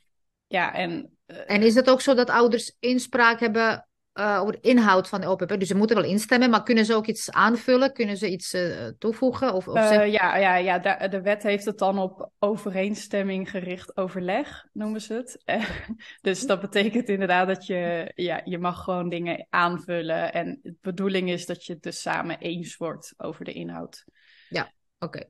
ja, 0.47 0.73
en... 0.73 1.17
Uh, 1.27 1.37
en 1.45 1.61
is 1.61 1.75
het 1.75 1.89
ook 1.89 2.01
zo 2.01 2.13
dat 2.13 2.29
ouders 2.29 2.75
inspraak 2.79 3.39
hebben 3.39 3.87
uh, 4.13 4.39
over 4.41 4.53
de 4.53 4.59
inhoud 4.61 5.09
van 5.09 5.21
de 5.21 5.29
OPP? 5.29 5.59
Dus 5.59 5.67
ze 5.67 5.75
moeten 5.75 5.95
wel 5.95 6.05
instemmen, 6.05 6.49
maar 6.49 6.63
kunnen 6.63 6.85
ze 6.85 6.95
ook 6.95 7.07
iets 7.07 7.31
aanvullen? 7.31 7.93
Kunnen 7.93 8.17
ze 8.17 8.29
iets 8.29 8.55
toevoegen? 8.97 9.53
Of, 9.53 9.67
of 9.67 9.89
ja, 9.89 10.35
ja, 10.35 10.55
ja 10.55 10.79
de, 10.79 11.07
de, 11.07 11.21
wet 11.21 11.43
heeft 11.43 11.65
het 11.65 11.77
dan 11.77 11.99
op 11.99 12.31
overeenstemming 12.39 13.49
gericht 13.49 13.97
overleg, 13.97 14.67
noemen 14.73 15.01
ze 15.01 15.13
het. 15.13 15.41
dus 16.21 16.45
dat 16.45 16.61
betekent 16.61 17.09
inderdaad 17.09 17.47
dat 17.47 17.65
je, 17.65 18.11
ja, 18.15 18.41
je 18.43 18.57
mag 18.57 18.83
gewoon 18.83 19.09
dingen 19.09 19.47
aanvullen. 19.49 20.33
En 20.33 20.59
de 20.61 20.75
bedoeling 20.81 21.29
is 21.29 21.45
dat 21.45 21.65
je 21.65 21.73
het 21.73 21.83
dus 21.83 22.01
samen 22.01 22.39
eens 22.39 22.77
wordt 22.77 23.13
over 23.17 23.45
de 23.45 23.53
inhoud. 23.53 24.05
Ja, 24.49 24.73
oké. 24.99 25.17
Okay. 25.17 25.29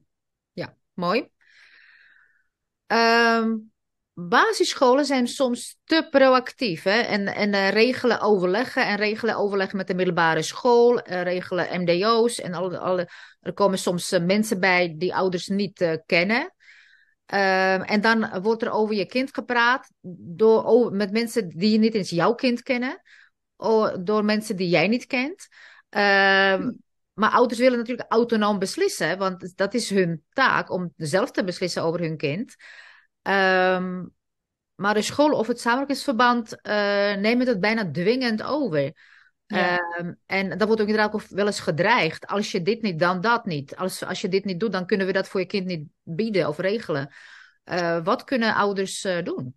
Ja, 0.51 0.77
mooi. 0.93 1.29
Um, 2.87 3.72
basisscholen 4.13 5.05
zijn 5.05 5.27
soms 5.27 5.77
te 5.83 6.07
proactief. 6.09 6.83
Hè? 6.83 6.99
En, 6.99 7.27
en 7.27 7.53
uh, 7.53 7.69
regelen 7.69 8.21
overleggen 8.21 8.85
en 8.85 8.97
regelen 8.97 9.35
overleggen 9.35 9.77
met 9.77 9.87
de 9.87 9.95
middelbare 9.95 10.41
school, 10.41 10.97
uh, 10.97 11.21
regelen 11.21 11.81
MDO's. 11.81 12.39
En 12.39 12.53
alle, 12.53 12.77
alle, 12.77 13.09
er 13.41 13.53
komen 13.53 13.77
soms 13.77 14.13
uh, 14.13 14.21
mensen 14.21 14.59
bij 14.59 14.95
die 14.97 15.15
ouders 15.15 15.47
niet 15.47 16.01
kennen. 16.05 16.53
Uh, 17.33 17.91
en 17.91 18.01
dan 18.01 18.41
wordt 18.41 18.61
er 18.61 18.71
over 18.71 18.95
je 18.95 19.05
kind 19.05 19.33
gepraat 19.33 19.91
door, 20.35 20.91
met 20.91 21.11
mensen 21.11 21.49
die 21.49 21.79
niet 21.79 21.93
eens 21.93 22.09
jouw 22.09 22.33
kind 22.33 22.61
kennen, 22.61 23.01
door 23.99 24.25
mensen 24.25 24.55
die 24.55 24.69
jij 24.69 24.87
niet 24.87 25.05
kent. 25.05 25.47
Uh, 25.89 26.69
maar 27.13 27.31
ouders 27.31 27.59
willen 27.59 27.77
natuurlijk 27.77 28.11
autonoom 28.11 28.59
beslissen, 28.59 29.17
want 29.17 29.57
dat 29.57 29.73
is 29.73 29.89
hun 29.89 30.23
taak 30.29 30.71
om 30.71 30.93
zelf 30.97 31.31
te 31.31 31.43
beslissen 31.43 31.83
over 31.83 31.99
hun 31.99 32.17
kind. 32.17 32.55
Um, 33.27 34.13
maar 34.75 34.93
de 34.93 35.01
school 35.01 35.31
of 35.31 35.47
het 35.47 35.59
samenwerkingsverband 35.59 36.51
uh, 36.51 36.73
nemen 37.15 37.47
het 37.47 37.59
bijna 37.59 37.91
dwingend 37.91 38.43
over. 38.43 39.11
Ja. 39.45 39.79
Um, 39.99 40.19
en 40.25 40.57
dat 40.57 40.67
wordt 40.67 40.81
ook 40.81 40.87
inderdaad 40.87 41.13
ook 41.13 41.21
wel 41.21 41.45
eens 41.45 41.59
gedreigd. 41.59 42.27
Als 42.27 42.51
je 42.51 42.61
dit 42.61 42.81
niet, 42.81 42.99
dan 42.99 43.21
dat 43.21 43.45
niet. 43.45 43.75
Als, 43.75 44.03
als 44.03 44.21
je 44.21 44.27
dit 44.27 44.45
niet 44.45 44.59
doet, 44.59 44.71
dan 44.71 44.85
kunnen 44.85 45.07
we 45.07 45.13
dat 45.13 45.27
voor 45.27 45.39
je 45.39 45.45
kind 45.45 45.65
niet 45.65 45.87
bieden 46.03 46.47
of 46.47 46.57
regelen. 46.57 47.13
Uh, 47.65 48.03
wat 48.03 48.23
kunnen 48.23 48.55
ouders 48.55 49.05
uh, 49.05 49.23
doen? 49.23 49.55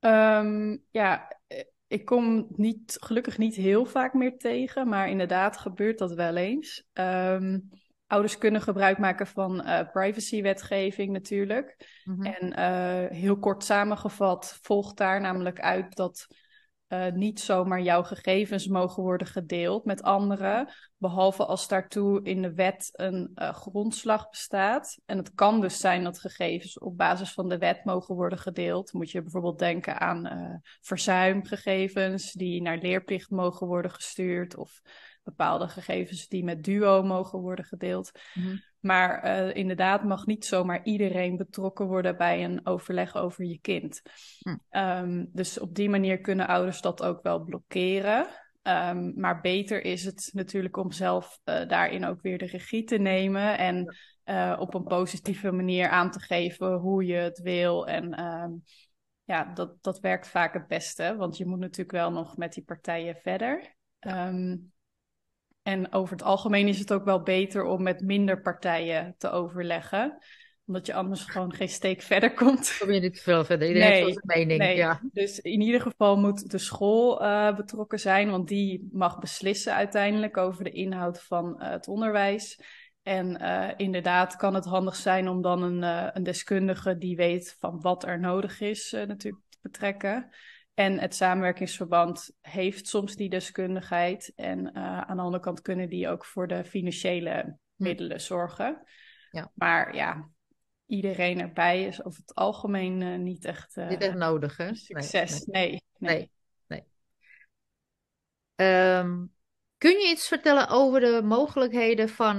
Um, 0.00 0.84
ja, 0.90 1.38
ik 1.86 2.04
kom 2.04 2.46
niet, 2.48 2.96
gelukkig 3.00 3.38
niet 3.38 3.54
heel 3.54 3.84
vaak 3.84 4.14
meer 4.14 4.38
tegen, 4.38 4.88
maar 4.88 5.08
inderdaad 5.08 5.56
gebeurt 5.56 5.98
dat 5.98 6.12
wel 6.12 6.36
eens. 6.36 6.86
Um, 6.92 7.70
ouders 8.08 8.38
kunnen 8.38 8.60
gebruik 8.60 8.98
maken 8.98 9.26
van 9.26 9.66
uh, 9.66 9.80
privacywetgeving 9.92 11.12
natuurlijk. 11.12 12.00
Mhm. 12.04 12.22
En 12.22 12.58
uh, 12.58 13.18
heel 13.18 13.38
kort 13.38 13.64
samengevat 13.64 14.58
volgt 14.62 14.96
daar 14.96 15.20
namelijk 15.20 15.60
uit 15.60 15.96
dat 15.96 16.26
uh, 16.88 17.12
niet 17.12 17.40
zomaar 17.40 17.80
jouw 17.80 18.02
gegevens 18.02 18.66
mogen 18.66 19.02
worden 19.02 19.26
gedeeld 19.26 19.84
met 19.84 20.02
anderen, 20.02 20.68
behalve 20.96 21.44
als 21.44 21.68
daartoe 21.68 22.22
in 22.22 22.42
de 22.42 22.54
wet 22.54 22.90
een 22.92 23.30
grondslag 23.34 24.30
bestaat. 24.30 24.98
En 25.06 25.16
het 25.16 25.34
kan 25.34 25.60
dus 25.60 25.80
zijn 25.80 26.04
dat 26.04 26.20
gegevens 26.20 26.78
op 26.78 26.96
basis 26.96 27.32
van 27.32 27.48
de 27.48 27.58
wet 27.58 27.84
mogen 27.84 28.14
worden 28.14 28.38
gedeeld. 28.38 28.92
Moet 28.92 29.10
je 29.10 29.22
bijvoorbeeld 29.22 29.58
denken 29.58 30.00
aan 30.00 30.60
verzuimgegevens 30.80 32.32
die 32.32 32.62
naar 32.62 32.78
leerplicht 32.78 33.30
mogen 33.30 33.66
worden 33.66 33.90
gestuurd 33.90 34.56
of 34.56 34.80
bepaalde 35.28 35.68
gegevens 35.68 36.28
die 36.28 36.44
met 36.44 36.64
duo 36.64 37.02
mogen 37.02 37.38
worden 37.38 37.64
gedeeld. 37.64 38.10
Mm-hmm. 38.34 38.62
Maar 38.80 39.24
uh, 39.24 39.54
inderdaad 39.54 40.04
mag 40.04 40.26
niet 40.26 40.44
zomaar 40.44 40.84
iedereen 40.84 41.36
betrokken 41.36 41.86
worden 41.86 42.16
bij 42.16 42.44
een 42.44 42.66
overleg 42.66 43.16
over 43.16 43.44
je 43.44 43.58
kind. 43.60 44.02
Mm. 44.40 44.60
Um, 44.70 45.28
dus 45.32 45.60
op 45.60 45.74
die 45.74 45.90
manier 45.90 46.20
kunnen 46.20 46.46
ouders 46.46 46.80
dat 46.80 47.02
ook 47.02 47.22
wel 47.22 47.44
blokkeren. 47.44 48.26
Ehm, 48.62 49.20
maar 49.20 49.40
beter 49.40 49.84
is 49.84 50.04
het 50.04 50.30
natuurlijk 50.32 50.76
om 50.76 50.92
zelf 50.92 51.40
uh, 51.44 51.68
daarin 51.68 52.04
ook 52.04 52.22
weer 52.22 52.38
de 52.38 52.46
regie 52.46 52.84
te 52.84 52.98
nemen 52.98 53.58
en 53.58 53.96
uh, 54.24 54.56
op 54.58 54.74
een 54.74 54.84
positieve 54.84 55.50
manier 55.50 55.88
aan 55.88 56.10
te 56.10 56.20
geven 56.20 56.72
hoe 56.72 57.04
je 57.04 57.14
het 57.14 57.40
wil. 57.40 57.86
En 57.86 58.24
um, 58.24 58.62
ja, 59.24 59.44
dat, 59.44 59.82
dat 59.82 60.00
werkt 60.00 60.28
vaak 60.28 60.52
het 60.52 60.66
beste, 60.66 61.16
want 61.16 61.36
je 61.36 61.46
moet 61.46 61.58
natuurlijk 61.58 61.90
wel 61.90 62.12
nog 62.12 62.36
met 62.36 62.52
die 62.52 62.64
partijen 62.64 63.16
verder. 63.16 63.76
Um, 64.00 64.72
en 65.68 65.92
over 65.92 66.12
het 66.12 66.22
algemeen 66.22 66.68
is 66.68 66.78
het 66.78 66.92
ook 66.92 67.04
wel 67.04 67.22
beter 67.22 67.64
om 67.64 67.82
met 67.82 68.00
minder 68.00 68.42
partijen 68.42 69.14
te 69.18 69.30
overleggen 69.30 70.18
omdat 70.66 70.86
je 70.86 70.94
anders 70.94 71.24
gewoon 71.24 71.54
geen 71.54 71.68
steek 71.68 72.02
verder 72.02 72.34
komt. 72.34 72.76
Kom 72.78 72.92
je 72.92 73.00
niet 73.00 73.20
veel 73.20 73.44
verder. 73.44 73.68
Iedereen 73.68 73.90
nee, 73.90 74.04
heeft 74.04 74.20
zijn 74.24 74.38
mening. 74.38 74.60
Nee. 74.60 74.76
Ja. 74.76 75.00
Dus 75.12 75.40
in 75.40 75.60
ieder 75.60 75.80
geval 75.80 76.18
moet 76.18 76.50
de 76.50 76.58
school 76.58 77.22
uh, 77.22 77.56
betrokken 77.56 78.00
zijn, 78.00 78.30
want 78.30 78.48
die 78.48 78.88
mag 78.92 79.18
beslissen 79.18 79.74
uiteindelijk 79.74 80.36
over 80.36 80.64
de 80.64 80.70
inhoud 80.70 81.22
van 81.22 81.56
uh, 81.58 81.70
het 81.70 81.88
onderwijs. 81.88 82.60
En 83.02 83.42
uh, 83.42 83.68
inderdaad 83.76 84.36
kan 84.36 84.54
het 84.54 84.64
handig 84.64 84.96
zijn 84.96 85.28
om 85.28 85.42
dan 85.42 85.62
een, 85.62 85.82
een 86.16 86.22
deskundige 86.22 86.98
die 86.98 87.16
weet 87.16 87.56
van 87.58 87.80
wat 87.80 88.04
er 88.04 88.20
nodig 88.20 88.60
is 88.60 88.92
natuurlijk 88.92 89.44
te 89.48 89.58
betrekken. 89.62 90.28
En 90.78 90.98
het 90.98 91.14
samenwerkingsverband 91.14 92.30
heeft 92.40 92.88
soms 92.88 93.16
die 93.16 93.28
deskundigheid. 93.28 94.32
En 94.36 94.74
aan 94.74 95.16
de 95.16 95.22
andere 95.22 95.42
kant 95.42 95.62
kunnen 95.62 95.88
die 95.88 96.08
ook 96.08 96.24
voor 96.24 96.46
de 96.48 96.64
financiële 96.64 97.30
hm. 97.30 97.82
middelen 97.82 98.20
zorgen. 98.20 98.82
Ja. 99.30 99.50
Maar 99.54 99.94
ja, 99.94 100.28
iedereen 100.86 101.40
erbij 101.40 101.84
is 101.84 102.04
over 102.04 102.20
het 102.20 102.34
algemeen 102.34 103.00
uh, 103.00 103.18
niet 103.18 103.44
echt, 103.44 103.76
uh, 103.76 103.88
niet 103.88 104.00
echt 104.00 104.14
nodig. 104.14 104.56
Hè? 104.56 104.74
Succes. 104.74 105.44
Nee. 105.44 105.82
Nee. 105.98 106.30
nee. 106.66 106.84
nee. 108.56 108.96
Um, 108.96 109.34
kun 109.78 109.90
je 109.90 110.10
iets 110.10 110.28
vertellen 110.28 110.68
over 110.68 111.00
de 111.00 111.22
mogelijkheden 111.24 112.08
van 112.08 112.38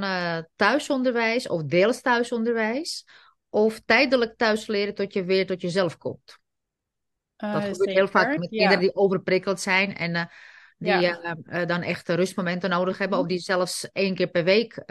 thuisonderwijs 0.56 1.48
of 1.48 1.64
deels 1.64 2.02
thuisonderwijs? 2.02 3.06
Of 3.50 3.80
tijdelijk 3.80 4.38
thuisleren 4.38 4.96
tot 4.96 5.14
je 5.14 5.24
weer 5.24 5.46
tot 5.46 5.62
jezelf 5.62 5.98
komt? 5.98 6.39
Dat 7.48 7.62
gebeurt 7.62 7.76
zeker. 7.76 7.94
heel 7.94 8.08
vaak 8.08 8.38
met 8.38 8.50
kinderen 8.50 8.80
die 8.80 8.96
overprikkeld 8.96 9.60
zijn 9.60 9.96
en 9.96 10.30
die 10.78 11.00
ja. 11.00 11.36
dan 11.66 11.82
echt 11.82 12.10
rustmomenten 12.10 12.70
nodig 12.70 12.98
hebben. 12.98 13.20
Of 13.20 13.28
die 13.28 13.40
zelfs 13.40 13.92
één 13.92 14.16
keer 14.16 14.28
per 14.28 14.44
week 14.44 14.84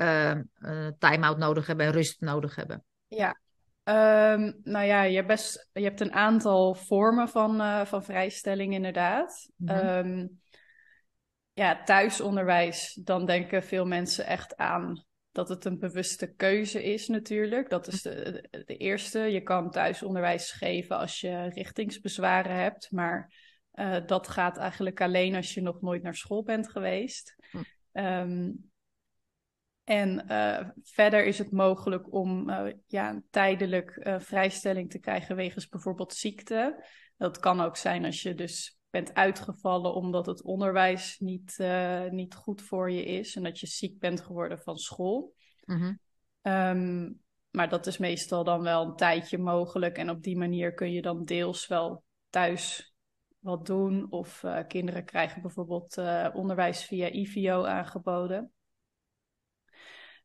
time-out 0.99 1.39
nodig 1.39 1.67
hebben 1.67 1.87
en 1.87 1.93
rust 1.93 2.21
nodig 2.21 2.55
hebben. 2.55 2.85
Ja, 3.09 3.37
Um, 3.89 4.61
nou 4.65 4.87
ja, 4.87 5.03
je 5.03 5.15
hebt, 5.15 5.27
best, 5.27 5.69
je 5.73 5.83
hebt 5.83 6.01
een 6.01 6.13
aantal 6.13 6.75
vormen 6.75 7.29
van, 7.29 7.61
uh, 7.61 7.85
van 7.85 8.05
vrijstelling 8.05 8.75
inderdaad. 8.75 9.49
Mm 9.57 9.69
-hmm. 9.69 9.89
um, 9.89 10.41
ja, 11.53 11.83
thuisonderwijs, 11.83 13.01
dan 13.05 13.27
denken 13.27 13.63
veel 13.63 13.87
mensen 13.87 14.27
echt 14.27 14.57
aan 14.57 15.05
dat 15.39 15.49
het 15.49 15.65
een 15.65 15.79
bewuste 15.79 16.35
keuze 16.35 16.85
is 16.85 17.09
natuurlijk. 17.09 17.71
Dat 17.71 17.87
is 17.87 18.03
de, 18.03 18.49
de 18.67 18.77
eerste. 18.77 19.19
Je 19.19 19.41
kan 19.41 19.71
thuisonderwijs 19.71 20.53
geven 20.53 20.99
als 20.99 21.21
je 21.21 21.49
richtingsbezwaren 21.49 22.55
hebt, 22.55 22.91
maar 22.91 23.35
uh, 23.75 23.97
dat 24.07 24.29
gaat 24.29 24.57
eigenlijk 24.57 25.01
alleen 25.01 25.35
als 25.35 25.55
je 25.55 25.61
nog 25.61 25.81
nooit 25.81 26.03
naar 26.03 26.15
school 26.15 26.43
bent 26.43 26.69
geweest. 26.69 27.37
Hm. 27.51 27.59
Um, 28.05 28.71
en 29.85 30.25
uh, 30.29 30.69
verder 30.83 31.25
is 31.25 31.39
het 31.39 31.53
mogelijk 31.53 32.13
om 32.13 32.51
uh, 32.51 32.73
ja, 32.87 33.23
tijdelijk 33.31 34.01
uh, 34.03 34.19
vrijstelling 34.19 34.91
te 34.91 34.99
krijgen 34.99 35.37
wegens 35.37 35.69
bijvoorbeeld 35.69 36.15
ziekte. 36.15 36.85
Dat 37.17 37.39
kan 37.39 37.61
ook 37.61 37.77
zijn 37.77 38.05
als 38.05 38.23
je 38.23 38.35
dus 38.35 38.78
bent 38.91 39.15
uitgevallen 39.15 39.95
omdat 39.95 40.27
het 40.27 40.43
onderwijs 40.43 41.19
niet, 41.19 41.59
niet 42.11 42.35
goed 42.35 42.63
voor 42.63 42.91
je 42.91 43.05
is 43.05 43.37
en 43.37 43.43
dat 43.43 43.61
je 43.61 43.67
ziek 43.67 43.99
bent 43.99 44.21
geworden 44.21 44.59
van 44.59 44.77
school. 44.77 45.35
Mm-hmm. 45.65 45.99
Um, 46.43 47.21
maar 47.51 47.69
dat 47.69 47.87
is 47.87 47.99
meestal 47.99 48.45
dan 48.45 48.63
wel 48.63 48.85
een 48.85 48.97
tijdje 48.97 49.39
mogelijk 49.39 49.97
en 49.97 50.11
op 50.11 50.23
die 50.23 50.37
manier 50.37 50.75
kun 50.75 50.93
je 50.93 51.03
dan 51.03 51.25
deels 51.25 51.67
wel 51.67 52.05
thuis 52.31 52.95
wat 53.39 53.67
doen. 53.67 54.07
Of 54.11 54.45
kinderen 54.67 55.05
krijgen 55.05 55.43
bijvoorbeeld 55.43 55.97
onderwijs 56.33 56.85
via 56.85 57.11
IVO 57.11 57.65
aangeboden. 57.65 58.53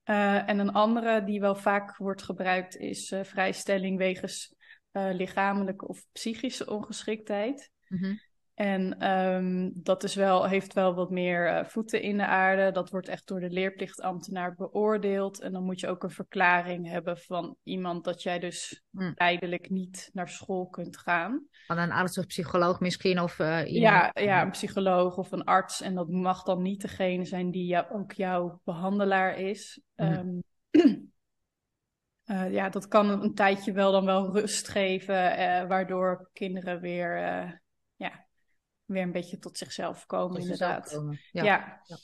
Uh, 0.05 0.49
en 0.49 0.59
een 0.59 0.71
andere 0.71 1.23
die 1.23 1.39
wel 1.39 1.55
vaak 1.55 1.97
wordt 1.97 2.23
gebruikt 2.23 2.77
is 2.77 3.15
vrijstelling 3.21 3.97
wegens 3.97 4.55
lichamelijke 4.91 5.87
of 5.87 6.05
psychische 6.11 6.69
ongeschiktheid. 6.69 7.71
Mm 7.87 7.97
-hmm. 7.97 8.19
En 8.53 9.11
um, 9.11 9.71
dat 9.75 10.03
is 10.03 10.15
wel, 10.15 10.47
heeft 10.47 10.73
wel 10.73 10.93
wat 10.93 11.09
meer 11.09 11.65
voeten 11.65 12.01
in 12.01 12.17
de 12.17 12.25
aarde. 12.25 12.71
Dat 12.71 12.89
wordt 12.89 13.07
echt 13.07 13.27
door 13.27 13.39
de 13.39 13.49
leerplichtambtenaar 13.49 14.55
beoordeeld. 14.55 15.41
En 15.41 15.51
dan 15.51 15.63
moet 15.63 15.79
je 15.79 15.87
ook 15.87 16.03
een 16.03 16.09
verklaring 16.09 16.89
hebben 16.89 17.17
van 17.17 17.55
iemand 17.63 18.03
dat 18.03 18.23
jij 18.23 18.39
dus 18.39 18.83
mm. 18.89 19.13
tijdelijk 19.13 19.69
niet 19.69 20.09
naar 20.13 20.29
school 20.29 20.67
kunt 20.67 20.97
gaan. 20.97 21.47
Van 21.67 21.77
een 21.77 21.91
arts 21.91 22.17
of 22.17 22.25
psycholoog 22.25 22.79
misschien? 22.79 23.19
Of, 23.19 23.39
iemand... 23.39 23.67
ja, 23.67 24.11
ja, 24.13 24.41
een 24.41 24.51
psycholoog 24.51 25.17
of 25.17 25.31
een 25.31 25.43
arts. 25.43 25.81
En 25.81 25.95
dat 25.95 26.09
mag 26.09 26.43
dan 26.43 26.61
niet 26.61 26.81
degene 26.81 27.25
zijn 27.25 27.51
die 27.51 27.65
jou, 27.65 27.85
ook 27.91 28.11
jouw 28.11 28.61
behandelaar 28.63 29.37
is. 29.37 29.81
Um, 29.95 30.43
uh, 30.71 32.51
ja, 32.57 32.69
dat 32.69 32.87
kan 32.87 33.09
een 33.09 33.33
tijdje 33.33 33.71
wel 33.71 33.91
dan 33.91 34.05
wel 34.05 34.31
rust 34.31 34.67
geven, 34.67 35.15
waardoor 35.67 36.29
kinderen 36.33 36.81
weer, 36.81 37.61
weer 38.85 39.01
een 39.01 39.11
beetje 39.11 39.39
tot 39.39 39.57
zichzelf 39.57 40.05
komen, 40.05 40.33
tot 40.33 40.43
inderdaad. 40.43 40.91
Komen. 40.93 41.19
Ja. 41.31 41.43
Ja. 41.43 41.81
ja. 41.85 41.97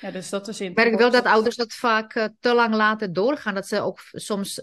ja. 0.00 0.10
dus 0.10 0.30
dat 0.30 0.48
is 0.48 0.60
in. 0.60 0.70
Ik 0.70 0.76
merk 0.76 0.98
wel 0.98 1.10
dat 1.10 1.24
ouders 1.24 1.56
dat 1.56 1.72
vaak 1.72 2.30
te 2.40 2.54
lang 2.54 2.74
laten 2.74 3.12
doorgaan, 3.12 3.54
dat 3.54 3.66
ze 3.66 3.80
ook 3.80 4.00
soms 4.12 4.62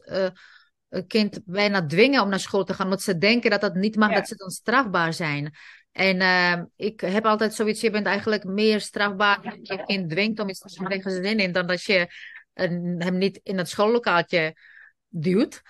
een 0.94 1.08
kind 1.08 1.40
bijna 1.46 1.86
dwingen 1.86 2.22
om 2.22 2.30
naar 2.30 2.40
school 2.40 2.64
te 2.64 2.74
gaan, 2.74 2.86
omdat 2.86 3.02
ze 3.02 3.18
denken 3.18 3.50
dat 3.50 3.62
dat 3.62 3.76
niet 3.76 3.96
mag, 3.96 4.10
ja. 4.10 4.16
dat 4.16 4.28
ze 4.28 4.36
dan 4.36 4.50
strafbaar 4.50 5.14
zijn. 5.14 5.54
En 5.92 6.22
uh, 6.22 6.64
ik 6.76 7.02
heb 7.02 7.26
altijd 7.26 7.54
zoiets, 7.54 7.82
je 7.82 7.90
bent 7.90 8.06
eigenlijk 8.06 8.44
meer 8.44 8.82
strafbaar 8.82 9.38
als 9.38 9.54
je 9.62 9.74
je 9.74 9.86
kind 9.86 10.10
dwingt 10.10 10.40
om 10.40 10.50
iets 10.50 10.60
te 10.60 10.80
doen 10.80 10.88
tegen 10.88 11.12
zijn 11.12 11.24
zin 11.24 11.40
in, 11.40 11.52
dan 11.52 11.68
dat 11.68 11.84
je 11.84 12.08
hem 12.98 13.18
niet 13.18 13.40
in 13.44 13.58
het 13.58 13.70
schoollokaaltje 13.70 14.56
duwt. 15.08 15.62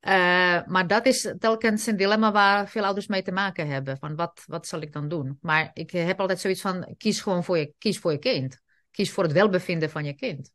Uh, 0.00 0.66
maar 0.66 0.86
dat 0.86 1.06
is 1.06 1.34
telkens 1.38 1.86
een 1.86 1.96
dilemma 1.96 2.32
waar 2.32 2.68
veel 2.68 2.84
ouders 2.84 3.06
mee 3.06 3.22
te 3.22 3.32
maken 3.32 3.68
hebben. 3.68 3.98
Van 3.98 4.16
wat, 4.16 4.44
wat 4.46 4.66
zal 4.66 4.80
ik 4.80 4.92
dan 4.92 5.08
doen? 5.08 5.38
Maar 5.40 5.70
ik 5.72 5.90
heb 5.90 6.20
altijd 6.20 6.40
zoiets 6.40 6.60
van, 6.60 6.94
kies 6.96 7.20
gewoon 7.20 7.44
voor 7.44 7.58
je, 7.58 7.72
kies 7.78 7.98
voor 7.98 8.12
je 8.12 8.18
kind. 8.18 8.60
Kies 8.90 9.12
voor 9.12 9.24
het 9.24 9.32
welbevinden 9.32 9.90
van 9.90 10.04
je 10.04 10.14
kind. 10.14 10.50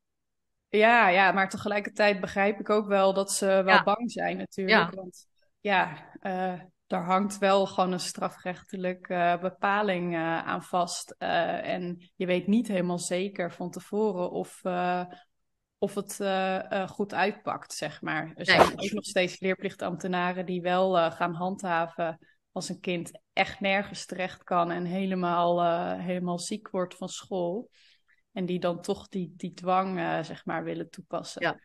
Ja, 0.70 1.10
ja, 1.10 1.32
maar 1.32 1.50
tegelijkertijd 1.50 2.20
begrijp 2.20 2.60
ik 2.60 2.70
ook 2.70 2.88
wel 2.88 3.14
dat 3.14 3.32
ze 3.32 3.46
wel 3.46 3.66
ja. 3.66 3.84
bang 3.84 4.12
zijn 4.12 4.38
natuurlijk. 4.38 4.92
Ja. 4.92 4.96
Want 4.96 5.28
ja, 5.60 6.10
uh, 6.22 6.62
daar 6.88 7.04
hangt 7.04 7.38
wel 7.38 7.66
gewoon 7.66 7.92
een 7.92 8.00
strafrechtelijke 8.00 9.14
uh, 9.14 9.42
bepaling 9.42 10.14
uh, 10.14 10.48
aan 10.48 10.64
vast. 10.64 11.16
en 11.18 12.12
je 12.16 12.26
weet 12.26 12.48
niet 12.48 12.68
helemaal 12.68 13.00
zeker 13.00 13.52
van 13.52 13.72
tevoren 13.72 14.32
of, 14.32 14.62
of 15.84 15.96
het 15.96 16.20
goed 16.90 17.14
uitpakt, 17.14 17.74
zeg 17.74 18.02
maar. 18.02 18.32
Er 18.36 18.46
zijn 18.46 18.60
nee. 18.60 18.78
ook 18.78 18.92
nog 18.92 19.06
steeds 19.06 19.40
leerplichtambtenaren 19.40 20.46
die 20.46 20.62
wel 20.62 21.12
gaan 21.12 21.34
handhaven 21.34 22.20
als 22.52 22.70
een 22.70 22.80
kind 22.80 23.12
echt 23.34 23.60
nergens 23.60 24.06
terecht 24.06 24.44
kan 24.44 24.72
en 24.72 24.86
helemaal, 24.86 25.64
helemaal 26.00 26.40
ziek 26.40 26.70
wordt 26.70 26.96
van 26.96 27.10
school. 27.10 27.70
En 28.32 28.46
die 28.46 28.60
dan 28.60 28.82
toch 28.82 29.08
die, 29.08 29.34
die 29.38 29.54
dwang, 29.54 30.00
zeg 30.26 30.46
maar, 30.46 30.64
willen 30.64 30.90
toepassen. 30.90 31.42
Ja. 31.42 31.60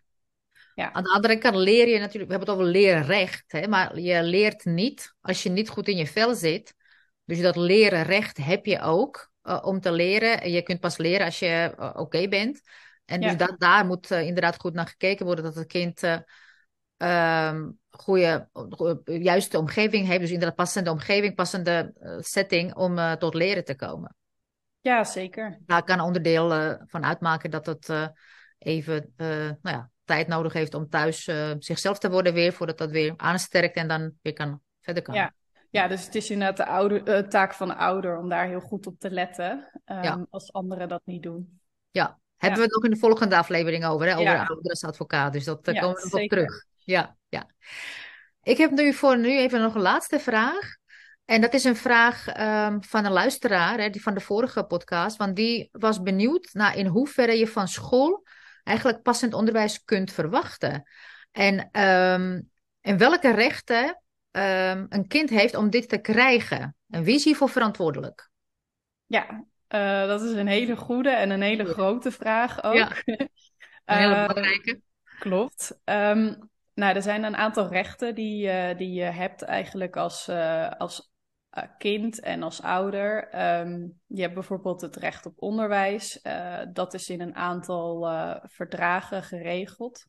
ja. 0.74 0.92
Aan 0.92 1.02
de 1.02 1.10
andere 1.10 1.38
kant 1.38 1.56
leer 1.56 1.88
je 1.88 1.98
natuurlijk, 1.98 2.30
we 2.30 2.36
hebben 2.36 2.54
het 2.54 2.58
over 2.58 2.72
leerrecht, 2.72 3.52
hè, 3.52 3.68
maar 3.68 3.98
je 3.98 4.22
leert 4.22 4.64
niet 4.64 5.14
als 5.20 5.42
je 5.42 5.48
niet 5.48 5.68
goed 5.68 5.88
in 5.88 5.96
je 5.96 6.06
vel 6.06 6.34
zit. 6.34 6.74
Dus 7.24 7.40
dat 7.40 7.56
leren 7.56 8.02
recht 8.02 8.36
heb 8.36 8.66
je 8.66 8.80
ook 8.80 9.30
om 9.62 9.80
te 9.80 9.92
leren. 9.92 10.50
Je 10.50 10.62
kunt 10.62 10.80
pas 10.80 10.96
leren 10.96 11.26
als 11.26 11.38
je 11.38 11.72
oké 11.76 11.98
okay 11.98 12.28
bent. 12.28 12.60
En 13.08 13.20
dus 13.20 13.36
dat, 13.36 13.54
daar 13.58 13.86
moet 13.86 14.10
inderdaad 14.10 14.60
goed 14.60 14.74
naar 14.74 14.86
gekeken 14.86 15.26
worden 15.26 15.44
dat 15.44 15.54
het 15.54 15.66
kind 15.66 16.02
um, 16.96 17.78
goede, 17.90 18.48
juiste 19.04 19.58
omgeving 19.58 20.06
heeft. 20.06 20.20
Dus 20.20 20.30
inderdaad 20.30 20.56
passende 20.56 20.90
omgeving, 20.90 21.34
passende 21.34 21.92
setting 22.18 22.74
om 22.74 23.18
tot 23.18 23.34
leren 23.34 23.64
te 23.64 23.76
komen. 23.76 24.16
Ja, 24.80 25.04
zeker. 25.04 25.58
Daar 25.66 25.84
kan 25.84 26.00
onderdeel 26.00 26.52
uh, 26.52 26.74
van 26.86 27.04
uitmaken 27.04 27.50
dat 27.50 27.66
het 27.66 27.88
uh, 27.88 28.08
even 28.58 29.12
uh, 29.16 29.26
nou 29.36 29.76
ja, 29.76 29.90
tijd 30.04 30.26
nodig 30.26 30.52
heeft 30.52 30.74
om 30.74 30.88
thuis 30.88 31.30
zichzelf 31.58 31.98
te 31.98 32.10
worden 32.10 32.34
weer, 32.34 32.52
voordat 32.52 32.78
dat 32.78 32.90
weer 32.90 33.14
aansterkt 33.16 33.76
en 33.76 33.88
dan 33.88 34.12
weer 34.22 34.32
kan 34.32 34.60
verder 34.80 35.02
kan. 35.02 35.14
Ja. 35.14 35.32
Ja, 35.70 35.88
dus 35.88 36.04
het 36.04 36.14
is 36.14 36.30
inderdaad 36.30 36.56
de 36.56 36.66
ouder, 36.66 37.28
taak 37.28 37.54
van 37.54 37.68
de 37.68 37.74
ouder 37.74 38.18
om 38.18 38.28
daar 38.28 38.46
heel 38.46 38.60
goed 38.60 38.86
op 38.86 38.98
te 38.98 39.10
letten, 39.10 39.70
um, 39.86 40.02
ja. 40.02 40.26
als 40.30 40.52
anderen 40.52 40.88
dat 40.88 41.02
niet 41.04 41.22
doen. 41.22 41.60
Ja, 41.90 42.18
hebben 42.38 42.58
we 42.58 42.64
het 42.64 42.76
ook 42.76 42.84
in 42.84 42.90
de 42.90 42.96
volgende 42.96 43.36
aflevering 43.36 43.84
over, 43.84 44.06
hè? 44.06 44.12
over 44.12 44.32
ja. 44.32 44.44
ouderensadvocaat, 44.44 45.32
dus 45.32 45.44
dat 45.44 45.60
komen 45.62 45.94
we 45.94 46.08
nog 46.10 46.22
op 46.22 46.28
terug. 46.28 46.64
Ja, 46.76 47.16
ja. 47.28 47.46
Ik 48.42 48.58
heb 48.58 48.70
nu 48.70 48.92
voor 48.92 49.18
nu 49.18 49.38
even 49.38 49.60
nog 49.60 49.74
een 49.74 49.80
laatste 49.80 50.18
vraag. 50.18 50.76
En 51.24 51.40
dat 51.40 51.54
is 51.54 51.64
een 51.64 51.76
vraag 51.76 52.28
ehm, 52.28 52.80
van 52.80 53.04
een 53.04 53.12
luisteraar, 53.12 53.78
hè, 53.78 53.90
die 53.90 54.02
van 54.02 54.14
de 54.14 54.20
vorige 54.20 54.64
podcast, 54.64 55.16
want 55.16 55.36
die 55.36 55.68
was 55.72 56.02
benieuwd 56.02 56.48
naar 56.52 56.76
in 56.76 56.86
hoeverre 56.86 57.38
je 57.38 57.46
van 57.46 57.68
school 57.68 58.26
eigenlijk 58.64 59.02
passend 59.02 59.34
onderwijs 59.34 59.84
kunt 59.84 60.12
verwachten. 60.12 60.82
En, 61.30 61.68
ehm, 61.72 62.40
en 62.80 62.96
welke 62.98 63.30
rechten 63.30 64.02
ehm, 64.30 64.86
een 64.88 65.06
kind 65.06 65.30
heeft 65.30 65.54
om 65.54 65.70
dit 65.70 65.88
te 65.88 65.98
krijgen. 65.98 66.76
En 66.90 67.02
wie 67.02 67.14
is 67.14 67.24
hiervoor 67.24 67.48
verantwoordelijk? 67.48 68.30
Ja, 69.06 69.44
uh, 69.74 70.06
dat 70.06 70.22
is 70.22 70.32
een 70.32 70.46
hele 70.46 70.76
goede 70.76 71.10
en 71.10 71.30
een 71.30 71.42
hele 71.42 71.64
grote 71.64 72.10
vraag 72.10 72.64
ook. 72.64 72.74
Ja, 72.74 72.90
een 73.84 73.96
hele 73.96 74.14
eh, 74.14 74.74
klopt. 75.18 75.80
Um, 75.84 76.50
nou, 76.74 76.94
er 76.94 77.02
zijn 77.02 77.24
een 77.24 77.36
aantal 77.36 77.68
rechten 77.68 78.14
die, 78.14 78.46
uh, 78.46 78.76
die 78.76 78.92
je 78.92 79.02
hebt 79.02 79.42
eigenlijk 79.42 79.96
als, 79.96 80.28
als 80.78 81.12
kind 81.78 82.20
en 82.20 82.42
als 82.42 82.62
ouder. 82.62 83.28
Um, 83.60 84.00
je 84.06 84.22
hebt 84.22 84.34
bijvoorbeeld 84.34 84.80
het 84.80 84.96
recht 84.96 85.26
op 85.26 85.42
onderwijs. 85.42 86.20
dat 86.72 86.94
is 86.94 87.08
in 87.08 87.20
een 87.20 87.34
aantal 87.34 88.08
verdragen 88.42 89.22
geregeld. 89.22 90.06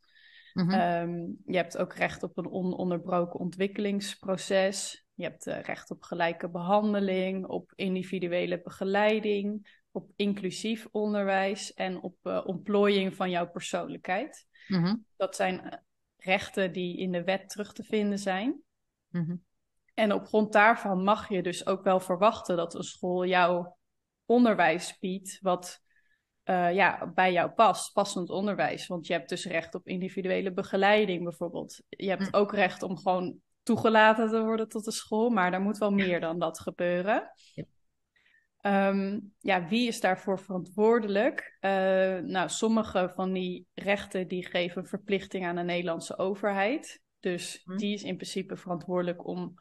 Mm 0.53 0.69
-hmm. 0.69 1.37
je 1.45 1.57
hebt 1.57 1.77
ook 1.77 1.93
recht 1.93 2.23
op 2.23 2.37
een 2.37 2.51
ononderbroken 2.51 3.39
ontwikkelingsproces. 3.39 5.07
Je 5.19 5.25
hebt 5.25 5.47
uh, 5.47 5.61
recht 5.61 5.91
op 5.91 6.03
gelijke 6.03 6.49
behandeling, 6.49 7.45
op 7.45 7.71
individuele 7.75 8.61
begeleiding, 8.61 9.79
op 9.91 10.11
inclusief 10.15 10.87
onderwijs 10.91 11.73
en 11.73 12.01
op 12.01 12.15
uh, 12.23 12.41
ontplooiing 12.45 13.15
van 13.15 13.29
jouw 13.29 13.49
persoonlijkheid. 13.49 14.47
Mhm. 14.67 14.95
Dat 15.17 15.35
zijn 15.35 15.61
eh, 15.61 15.77
rechten 16.17 16.71
die 16.71 16.97
in 16.97 17.11
de 17.11 17.23
wet 17.23 17.49
terug 17.49 17.73
te 17.73 17.83
vinden 17.83 18.19
zijn. 18.19 18.61
Mhm. 19.07 19.35
En 19.93 20.13
op 20.13 20.25
grond 20.25 20.53
daarvan 20.53 21.03
mag 21.03 21.29
je 21.29 21.43
dus 21.43 21.65
ook 21.65 21.83
wel 21.83 21.99
verwachten 21.99 22.57
dat 22.57 22.73
een 22.73 22.83
school 22.83 23.25
jouw 23.25 23.77
onderwijs 24.25 24.97
biedt, 24.99 25.39
wat 25.41 25.81
uh, 26.45 26.73
ja, 26.73 27.11
bij 27.13 27.31
jou 27.31 27.49
past, 27.49 27.93
passend 27.93 28.29
onderwijs. 28.29 28.87
Want 28.87 29.07
je 29.07 29.13
hebt 29.13 29.29
dus 29.29 29.45
recht 29.45 29.75
op 29.75 29.87
individuele 29.87 30.53
begeleiding 30.53 31.23
bijvoorbeeld. 31.23 31.81
Je 31.89 32.09
hebt 32.09 32.25
mm. 32.25 32.33
ook 32.33 32.53
recht 32.53 32.83
om 32.83 32.97
gewoon 32.97 33.41
toegelaten 33.69 34.29
te 34.29 34.41
worden 34.41 34.69
tot 34.69 34.85
de 34.85 34.91
school, 34.91 35.29
maar 35.29 35.53
er 35.53 35.61
moet 35.61 35.77
wel 35.77 35.91
meer 35.91 36.19
dan 36.19 36.39
dat 36.39 36.59
gebeuren. 36.59 37.31
Ja. 37.53 37.63
Ehm, 38.61 39.19
ja, 39.39 39.67
wie 39.67 39.87
is 39.87 39.99
daarvoor 39.99 40.39
verantwoordelijk? 40.39 41.57
Uh, 41.61 41.71
nou, 42.17 42.49
sommige 42.49 43.11
van 43.15 43.33
die 43.33 43.67
rechten 43.73 44.27
die 44.27 44.45
geven 44.45 44.85
verplichting 44.85 45.45
aan 45.45 45.55
de 45.55 45.63
Nederlandse 45.63 46.17
overheid. 46.17 47.01
Dus 47.19 47.61
hm. 47.65 47.77
die 47.77 47.93
is 47.93 48.03
in 48.03 48.15
principe 48.15 48.55
verantwoordelijk 48.55 49.27
om 49.27 49.53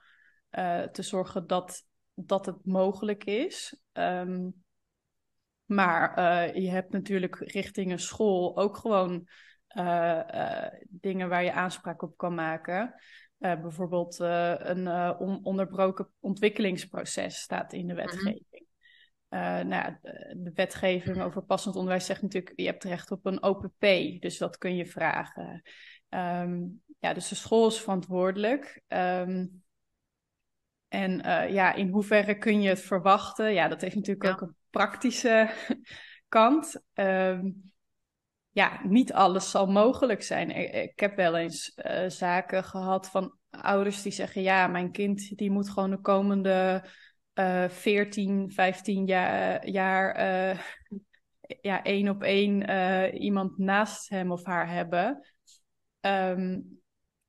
uh, 0.51 0.83
te 0.83 1.03
zorgen 1.03 1.47
dat, 1.47 1.87
dat 2.15 2.47
het 2.47 2.67
mogelijk 2.67 3.25
is. 3.25 3.83
Um, 3.93 4.65
maar 5.65 6.19
uh, 6.19 6.55
je 6.55 6.71
hebt 6.71 6.93
natuurlijk 6.93 7.37
richting 7.37 7.93
een 7.93 7.99
school 7.99 8.57
ook 8.59 8.77
gewoon 8.77 9.29
dingen 10.89 11.29
waar 11.29 11.45
je 11.45 11.53
aanspraak 11.53 12.03
op 12.03 12.17
kan 12.17 12.35
maken. 12.35 12.95
Uh, 13.39 13.61
bijvoorbeeld 13.61 14.21
uh, 14.21 14.55
een 14.59 14.87
uh, 14.87 15.15
on 15.19 15.45
onderbroken 15.45 16.09
ontwikkelingsproces 16.21 17.41
staat 17.41 17.73
in 17.73 17.87
de 17.87 17.95
mhm. 17.95 18.03
wetgeving. 18.03 18.67
nou, 19.69 19.97
de, 20.03 20.35
de, 20.37 20.51
wetgeving 20.55 21.21
over 21.23 21.43
passend 21.43 21.75
onderwijs 21.75 22.07
zegt 22.07 22.23
natuurlijk, 22.23 22.53
je 22.57 22.67
hebt 22.67 22.85
recht 22.85 23.11
op 23.11 23.27
een 23.27 23.43
OPP, 23.43 23.81
dus 24.21 24.39
dat 24.39 24.59
kun 24.59 24.77
je 24.77 24.87
vragen. 24.87 25.63
Um, 26.09 26.83
ja, 26.99 27.13
dus 27.13 27.29
de 27.29 27.35
school 27.35 27.67
is 27.67 27.81
verantwoordelijk. 27.81 28.83
Um, 28.89 29.63
en 30.89 31.19
ja, 31.53 31.75
in 31.75 31.89
hoeverre 31.89 32.39
kun 32.39 32.63
je 32.63 32.69
het 32.69 32.81
verwachten? 32.81 33.53
Ja, 33.53 33.69
dat 33.69 33.81
heeft 33.81 33.95
natuurlijk 33.95 34.25
ja. 34.25 34.33
ook 34.33 34.41
een 34.41 34.57
praktische 34.71 35.51
kant. 36.29 36.83
Um, 36.95 37.73
ja, 38.59 38.81
niet 38.83 39.13
alles 39.13 39.51
zal 39.51 39.67
mogelijk 39.67 40.23
zijn. 40.23 40.51
Ik, 40.75 41.01
heb 41.01 41.17
wel 41.17 41.37
eens 41.37 41.73
uh, 41.77 42.09
zaken 42.09 42.65
gehad 42.65 43.11
van 43.11 43.39
ouders 43.51 44.03
die 44.03 44.13
zeggen: 44.13 44.43
Ja, 44.43 44.67
mijn 44.67 44.93
kind 44.93 45.37
die 45.37 45.51
moet 45.51 45.71
gewoon 45.71 45.91
de 45.91 46.01
komende 46.01 46.85
uh, 47.35 47.69
14, 47.69 48.53
15 48.53 49.07
jaar, 49.65 50.21
uh, 50.21 50.59
ja, 51.61 51.83
één 51.83 52.09
op 52.09 52.23
één 52.23 52.71
uh, 52.71 53.21
iemand 53.21 53.59
naast 53.59 54.09
hem 54.09 54.33
of 54.33 54.45
haar 54.45 54.71
hebben. 54.71 55.27
Um, 56.01 56.81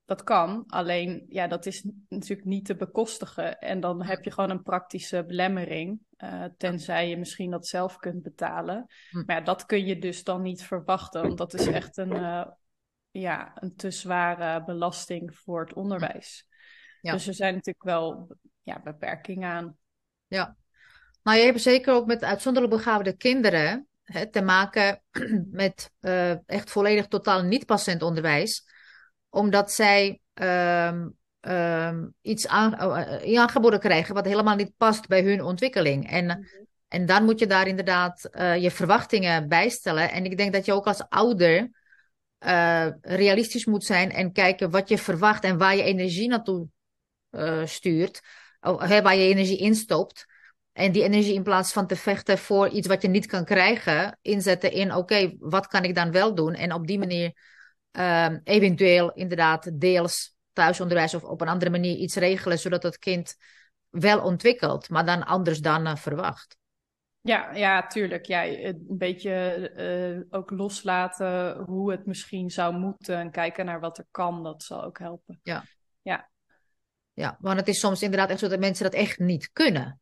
dat 0.09 0.23
kan, 0.23 0.63
alleen 0.67 1.25
ja, 1.27 1.47
dat 1.47 1.65
is 1.65 1.85
natuurlijk 2.07 2.47
niet 2.47 2.65
te 2.65 2.75
bekostigen. 2.75 3.59
En 3.59 3.79
dan 3.79 4.03
heb 4.03 4.23
je 4.23 4.31
gewoon 4.31 4.49
een 4.49 4.63
praktische 4.63 5.25
belemmering, 5.25 5.99
uh, 6.17 6.45
tenzij 6.57 7.09
je 7.09 7.17
misschien 7.17 7.51
dat 7.51 7.67
zelf 7.67 7.97
kunt 7.97 8.23
betalen. 8.23 8.85
Hm. 9.09 9.23
Maar 9.25 9.35
ja, 9.35 9.41
dat 9.41 9.65
kun 9.65 9.85
je 9.85 9.99
dus 9.99 10.23
dan 10.23 10.41
niet 10.41 10.63
verwachten, 10.63 11.21
want 11.21 11.37
dat 11.37 11.53
is 11.53 11.67
echt 11.67 11.97
een, 11.97 12.15
uh, 12.15 12.45
ja, 13.11 13.51
een 13.55 13.75
te 13.75 13.91
zware 13.91 14.63
belasting 14.63 15.35
voor 15.35 15.59
het 15.59 15.73
onderwijs. 15.73 16.47
Ja. 17.01 17.11
Dus 17.11 17.27
er 17.27 17.33
zijn 17.33 17.53
natuurlijk 17.53 17.85
wel 17.85 18.35
ja, 18.63 18.81
beperkingen 18.83 19.49
aan. 19.49 19.77
Ja, 20.27 20.57
nou 21.23 21.37
je 21.37 21.45
hebt 21.45 21.61
zeker 21.61 21.93
ook 21.93 22.05
met 22.05 22.23
uitzonderlijk 22.23 22.75
begaafde 22.75 23.17
kinderen 23.17 23.87
hè, 24.03 24.31
te 24.31 24.41
maken 24.41 25.01
met 25.63 25.91
uh, 26.01 26.49
echt 26.49 26.71
volledig 26.71 27.07
totaal 27.07 27.43
niet-patiënt 27.43 28.01
onderwijs 28.01 28.77
omdat 29.29 29.71
zij 29.71 30.19
um, 30.33 31.17
um, 31.41 32.13
iets 32.21 32.47
aan, 32.47 32.73
uh, 32.73 33.39
aangeboden 33.39 33.79
krijgen 33.79 34.13
wat 34.13 34.25
helemaal 34.25 34.55
niet 34.55 34.77
past 34.77 35.07
bij 35.07 35.23
hun 35.23 35.43
ontwikkeling. 35.43 36.09
En, 36.09 36.25
mm 36.25 36.31
-hmm. 36.31 36.67
en 36.87 37.05
dan 37.05 37.23
moet 37.23 37.39
je 37.39 37.47
daar 37.47 37.67
inderdaad 37.67 38.29
uh, 38.31 38.57
je 38.57 38.71
verwachtingen 38.71 39.47
bijstellen. 39.47 40.11
En 40.11 40.25
ik 40.25 40.37
denk 40.37 40.53
dat 40.53 40.65
je 40.65 40.73
ook 40.73 40.87
als 40.87 41.09
ouder 41.09 41.69
uh, 42.45 42.87
realistisch 43.01 43.65
moet 43.65 43.83
zijn 43.83 44.11
en 44.11 44.31
kijken 44.31 44.69
wat 44.69 44.89
je 44.89 44.97
verwacht 44.97 45.43
en 45.43 45.57
waar 45.57 45.75
je 45.75 45.83
energie 45.83 46.27
naartoe 46.27 46.67
stuurt. 47.65 48.21
Of, 48.61 48.87
waar 48.87 49.15
je 49.15 49.29
energie 49.29 49.57
instopt. 49.57 50.25
En 50.71 50.91
die 50.91 51.03
energie 51.03 51.33
in 51.33 51.43
plaats 51.43 51.71
van 51.71 51.87
te 51.87 51.95
vechten 51.95 52.37
voor 52.37 52.67
iets 52.67 52.87
wat 52.87 53.01
je 53.01 53.07
niet 53.07 53.25
kan 53.25 53.45
krijgen, 53.45 54.17
inzetten 54.21 54.71
in 54.71 54.89
oké, 54.89 54.99
okay, 54.99 55.35
wat 55.39 55.67
kan 55.67 55.83
ik 55.83 55.95
dan 55.95 56.11
wel 56.11 56.35
doen? 56.35 56.53
En 56.53 56.73
op 56.73 56.87
die 56.87 56.99
manier 56.99 57.33
um, 57.91 58.41
eventueel 58.43 59.11
inderdaad 59.11 59.79
deels 59.79 60.35
thuisonderwijs 60.53 61.13
of 61.13 61.23
op 61.23 61.41
een 61.41 61.47
andere 61.47 61.71
manier 61.71 61.95
iets 61.95 62.15
regelen, 62.15 62.59
zodat 62.59 62.83
het 62.83 62.97
kind 62.97 63.35
wel 63.89 64.21
ontwikkelt, 64.21 64.89
maar 64.89 65.05
dan 65.05 65.25
anders 65.25 65.59
dan 65.59 65.87
uh, 65.87 65.95
verwacht. 65.95 66.57
Ja, 67.21 67.53
ja, 67.53 67.87
tuurlijk. 67.87 68.25
Ja, 68.25 68.45
een 68.45 68.85
beetje 68.87 69.71
uh, 70.29 70.39
ook 70.39 70.51
loslaten 70.51 71.57
hoe 71.57 71.91
het 71.91 72.05
misschien 72.05 72.49
zou 72.49 72.77
moeten 72.77 73.17
en 73.17 73.31
kijken 73.31 73.65
naar 73.65 73.79
wat 73.79 73.97
er 73.97 74.05
kan, 74.11 74.43
dat 74.43 74.63
zal 74.63 74.83
ook 74.83 74.99
helpen. 74.99 75.39
Ja. 75.43 75.63
Ja. 76.01 76.29
Ja, 77.13 77.37
want 77.39 77.59
het 77.59 77.67
is 77.67 77.79
soms 77.79 78.01
inderdaad 78.01 78.29
echt 78.29 78.39
zo 78.39 78.47
dat 78.47 78.59
mensen 78.59 78.83
dat 78.83 78.93
echt 78.93 79.19
niet 79.19 79.51
kunnen. 79.51 79.99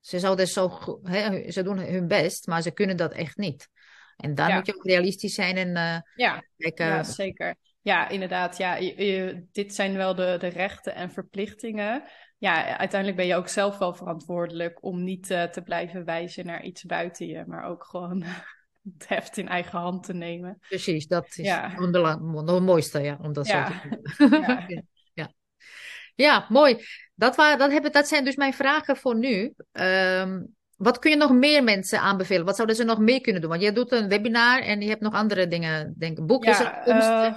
Ze 0.00 0.18
zouden 0.18 0.46
zo, 0.46 0.98
hè, 1.02 1.50
ze 1.50 1.62
doen 1.62 1.78
hun 1.78 2.08
best, 2.08 2.46
maar 2.46 2.62
ze 2.62 2.70
kunnen 2.70 2.96
dat 2.96 3.12
echt 3.12 3.36
niet. 3.36 3.68
En 4.16 4.34
dan 4.34 4.54
moet 4.54 4.66
je 4.66 4.74
ook 4.74 4.84
realistisch 4.84 5.34
zijn 5.34 5.56
en 5.56 5.68
uh, 5.68 5.98
ja. 6.14 6.44
kijken. 6.56 6.86
Ja, 6.86 7.02
zeker. 7.02 7.56
Ja, 7.80 8.08
inderdaad. 8.08 8.56
Ja, 8.56 8.74
je, 8.76 9.46
dit 9.52 9.74
zijn 9.74 9.96
wel 9.96 10.14
de, 10.14 10.36
de 10.38 10.48
rechten 10.48 10.94
en 10.94 11.10
verplichtingen. 11.10 12.02
Ja, 12.38 12.76
uiteindelijk 12.76 13.20
ben 13.20 13.26
je 13.26 13.36
ook 13.36 13.48
zelf 13.48 13.78
wel 13.78 13.94
verantwoordelijk 13.94 14.82
om 14.82 15.04
niet 15.04 15.30
uh, 15.30 15.42
te 15.42 15.62
blijven 15.62 16.04
wijzen 16.04 16.46
naar 16.46 16.64
iets 16.64 16.84
buiten 16.84 17.26
je, 17.26 17.44
maar 17.46 17.64
ook 17.64 17.84
gewoon 17.84 18.22
het 18.98 19.08
heft 19.08 19.36
in 19.36 19.48
eigen 19.48 19.78
hand 19.78 20.02
te 20.02 20.14
nemen. 20.14 20.58
Precies, 20.68 21.06
dat 21.06 21.26
is 21.26 21.46
ja. 21.46 21.70
het 21.70 22.60
mooiste, 22.60 23.00
ja, 23.00 23.18
om 23.22 23.32
dat 23.32 23.46
ja. 23.46 23.66
zo 23.66 23.88
te 23.88 23.88
doen. 24.28 24.40
ja. 24.40 24.66
ja. 25.12 25.32
ja. 26.14 26.46
mooi. 26.48 26.84
Dat, 27.14 27.36
waren, 27.36 27.58
dat, 27.58 27.70
hebben, 27.70 27.92
dat 27.92 28.08
zijn 28.08 28.24
dus 28.24 28.36
mijn 28.36 28.54
vragen 28.54 28.96
voor 28.96 29.16
nu. 29.16 29.54
Um, 29.72 30.54
wat 30.76 30.98
kun 30.98 31.10
je 31.10 31.16
nog 31.16 31.32
meer 31.32 31.64
mensen 31.64 32.00
aanbevelen? 32.00 32.44
Wat 32.44 32.54
zouden 32.54 32.76
ze 32.76 32.84
nog 32.84 32.98
meer 32.98 33.20
kunnen 33.20 33.40
doen? 33.40 33.50
Want 33.50 33.62
jij 33.62 33.72
doet 33.72 33.92
een 33.92 34.08
webinar 34.08 34.62
en 34.62 34.80
je 34.80 34.88
hebt 34.88 35.00
nog 35.00 35.14
andere 35.14 35.48
dingen, 35.48 35.94
denk 35.98 36.18
ik. 36.18 36.26
Boek 36.26 36.44
ja, 36.44 36.86
uh, 36.86 37.36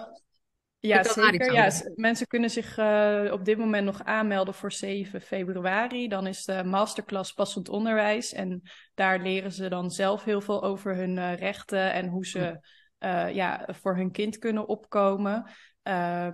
ja, 0.79 1.03
zeker. 1.03 1.53
Ja, 1.53 1.71
mensen 1.95 2.27
kunnen 2.27 2.49
zich 2.49 2.77
uh, 2.77 3.29
op 3.31 3.45
dit 3.45 3.57
moment 3.57 3.85
nog 3.85 4.03
aanmelden 4.03 4.53
voor 4.53 4.71
7 4.71 5.21
februari. 5.21 6.07
Dan 6.07 6.27
is 6.27 6.45
de 6.45 6.63
masterclass 6.63 7.33
passend 7.33 7.69
onderwijs. 7.69 8.33
En 8.33 8.61
daar 8.93 9.19
leren 9.19 9.51
ze 9.51 9.69
dan 9.69 9.91
zelf 9.91 10.23
heel 10.23 10.41
veel 10.41 10.63
over 10.63 10.95
hun 10.95 11.17
uh, 11.17 11.35
rechten 11.35 11.93
en 11.93 12.07
hoe 12.07 12.25
ze 12.25 12.59
uh, 12.99 13.33
ja, 13.33 13.67
voor 13.67 13.95
hun 13.95 14.11
kind 14.11 14.37
kunnen 14.37 14.67
opkomen. 14.67 15.49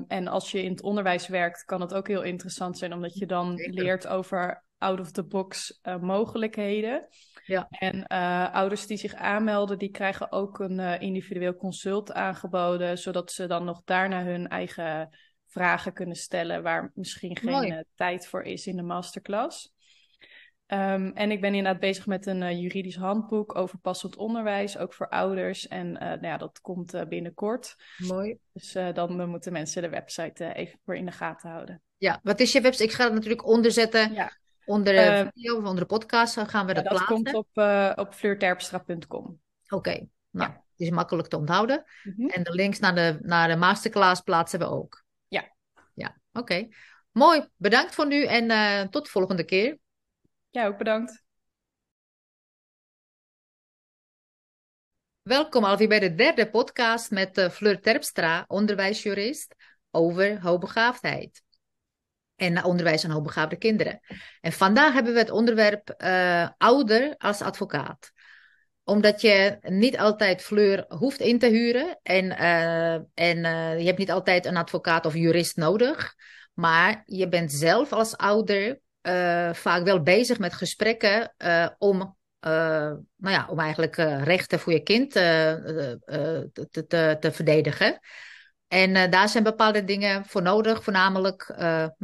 en 0.07 0.27
als 0.27 0.51
je 0.51 0.63
in 0.63 0.71
het 0.71 0.81
onderwijs 0.81 1.27
werkt, 1.27 1.63
kan 1.63 1.81
het 1.81 1.93
ook 1.93 2.07
heel 2.07 2.23
interessant 2.23 2.77
zijn, 2.77 2.93
omdat 2.93 3.17
je 3.17 3.25
dan 3.25 3.53
leert 3.55 4.07
over 4.07 4.63
out-of-the-box 4.83 5.79
uh, 5.83 5.99
mogelijkheden. 5.99 7.07
Ja. 7.45 7.67
En 7.69 8.05
uh, 8.07 8.53
ouders 8.53 8.87
die 8.87 8.97
zich 8.97 9.13
aanmelden, 9.13 9.77
die 9.77 9.91
krijgen 9.91 10.31
ook 10.31 10.59
een 10.59 10.79
uh, 10.79 11.01
individueel 11.01 11.55
consult 11.55 12.13
aangeboden, 12.13 12.97
zodat 12.97 13.31
ze 13.31 13.47
dan 13.47 13.63
nog 13.63 13.81
daarna 13.85 14.23
hun 14.23 14.47
eigen 14.47 15.09
vragen 15.47 15.93
kunnen 15.93 16.15
stellen 16.15 16.63
waar 16.63 16.91
misschien 16.93 17.37
geen 17.37 17.85
tijd 17.95 18.27
voor 18.27 18.43
is 18.43 18.67
in 18.67 18.75
de 18.75 18.83
masterclass. 18.83 19.73
Ehm, 20.65 21.11
en 21.13 21.31
ik 21.31 21.41
ben 21.41 21.53
inderdaad 21.53 21.81
bezig 21.81 22.05
met 22.05 22.25
een 22.25 22.41
uh, 22.41 22.61
juridisch 22.61 22.95
handboek 22.95 23.55
over 23.55 23.79
passend 23.79 24.15
onderwijs, 24.15 24.77
ook 24.77 24.93
voor 24.93 25.09
ouders. 25.09 25.67
En 25.67 25.87
uh, 25.87 25.99
nou 25.99 26.25
ja, 26.25 26.37
dat 26.37 26.61
komt 26.61 26.93
uh, 26.93 27.01
binnenkort. 27.03 27.75
Mooi. 27.97 28.37
Dus 28.53 28.77
dan 28.93 29.29
moeten 29.29 29.51
mensen 29.51 29.81
de 29.81 29.89
website 29.89 30.53
even 30.53 30.79
voor 30.85 30.95
in 30.95 31.05
de 31.05 31.11
gaten 31.11 31.49
houden. 31.49 31.81
Ja, 31.97 32.19
wat 32.23 32.39
is 32.39 32.51
je 32.51 32.61
website? 32.61 32.83
Ik 32.83 32.91
ga 32.91 33.03
het 33.03 33.13
natuurlijk 33.13 33.45
onderzetten. 33.45 34.13
Ja. 34.13 34.31
Onder 34.65 34.93
de 34.93 35.29
video 35.33 35.57
of 35.57 35.63
onder 35.63 35.79
de 35.79 35.85
podcast 35.85 36.39
gaan 36.39 36.65
we 36.65 36.73
dat, 36.73 36.83
plaatsen. 36.83 37.23
Dat 37.23 37.33
komt 37.33 37.33
op, 37.33 38.07
op 38.07 38.13
fleurterpstra.com. 38.13 39.41
Oké, 39.69 40.07
nou, 40.29 40.51
het 40.51 40.61
is 40.75 40.89
makkelijk 40.89 41.27
te 41.27 41.37
onthouden. 41.37 41.83
Mm 42.03 42.13
-hmm. 42.17 42.29
En 42.29 42.43
de 42.43 42.51
links 42.51 42.79
naar 42.79 42.95
de, 42.95 43.17
naar 43.21 43.47
de 43.47 43.55
masterclass 43.55 44.21
plaatsen 44.21 44.59
we 44.59 44.65
ook. 44.65 45.03
Ja. 45.27 45.55
Ja, 45.93 46.17
oké. 46.31 46.67
Mooi, 47.11 47.47
bedankt 47.55 47.95
voor 47.95 48.07
nu 48.07 48.25
en 48.25 48.89
tot 48.89 49.05
de 49.05 49.11
volgende 49.11 49.43
keer. 49.43 49.77
Ja, 50.49 50.67
ook 50.67 50.77
bedankt. 50.77 51.23
Welkom 55.21 55.63
alweer 55.63 55.87
bij 55.87 55.99
de 55.99 56.15
derde 56.15 56.49
podcast 56.49 57.11
met 57.11 57.47
Fleur 57.51 57.81
Terpstra, 57.81 58.45
onderwijsjurist, 58.47 59.55
over 59.91 60.41
hoogbegaafdheid. 60.41 61.42
En 62.35 62.63
onderwijs 62.63 63.05
aan 63.05 63.11
hoogbegaafde 63.11 63.55
kinderen. 63.55 63.99
En 64.41 64.51
vandaag 64.51 64.93
hebben 64.93 65.13
we 65.13 65.19
het 65.19 65.29
onderwerp 65.29 65.95
uh, 65.97 66.47
ouder 66.57 67.15
als 67.17 67.41
advocaat 67.41 68.11
omdat 68.83 69.21
je 69.21 69.57
niet 69.61 69.97
altijd 69.97 70.41
Fleur 70.41 70.85
hoeft 70.87 71.19
in 71.19 71.39
te 71.39 71.47
huren. 71.47 71.99
En, 72.01 72.25
uh, 72.25 72.93
en 73.13 73.37
uh, 73.37 73.79
je 73.79 73.85
hebt 73.85 73.97
niet 73.97 74.11
altijd 74.11 74.45
een 74.45 74.57
advocaat 74.57 75.05
of 75.05 75.13
jurist 75.13 75.57
nodig. 75.57 76.13
Maar 76.53 77.03
je 77.05 77.27
bent 77.27 77.51
zelf 77.51 77.93
als 77.93 78.17
ouder 78.17 78.79
vaak 79.51 79.83
wel 79.83 80.01
bezig 80.01 80.39
met 80.39 80.53
gesprekken 80.53 81.35
om, 81.77 82.17
nou 82.39 83.05
ja, 83.17 83.47
om 83.49 83.59
eigenlijk 83.59 83.95
rechten 84.23 84.59
voor 84.59 84.73
je 84.73 84.83
kind 84.83 85.11
te, 85.11 85.99
te, 86.71 87.17
te, 87.19 87.31
verdedigen. 87.31 87.99
En 88.73 89.09
daar 89.09 89.29
zijn 89.29 89.43
bepaalde 89.43 89.83
dingen 89.83 90.25
voor 90.25 90.41
nodig, 90.41 90.83
voornamelijk 90.83 91.55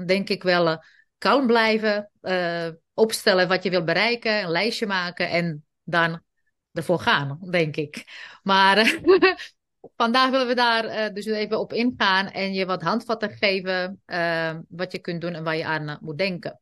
denk 0.06 0.30
ik 0.30 0.44
wel 0.44 0.84
kalm 1.18 1.48
blijven, 1.48 2.12
opstellen 2.94 3.48
wat 3.48 3.64
je 3.64 3.70
wil 3.70 3.84
bereiken, 3.84 4.44
een 4.44 4.50
lijstje 4.50 4.88
maken 4.88 5.30
en 5.30 5.66
dan 5.84 6.22
ervoor 6.72 7.00
gaan, 7.00 7.40
denk 7.50 7.76
ik. 7.76 8.04
Maar 8.44 9.00
vandaag 9.96 10.30
willen 10.30 10.48
we 10.48 10.56
daar 10.56 11.14
dus 11.14 11.26
even 11.26 11.60
op 11.60 11.74
ingaan 11.74 12.28
en 12.28 12.54
je 12.54 12.66
wat 12.66 12.82
handvatten 12.82 13.30
geven 13.30 14.02
wat 14.70 14.92
je 14.92 15.00
kunt 15.00 15.22
doen 15.22 15.34
en 15.34 15.44
waar 15.44 15.58
je 15.58 15.66
aan 15.66 15.98
moet 16.02 16.18
denken. 16.18 16.60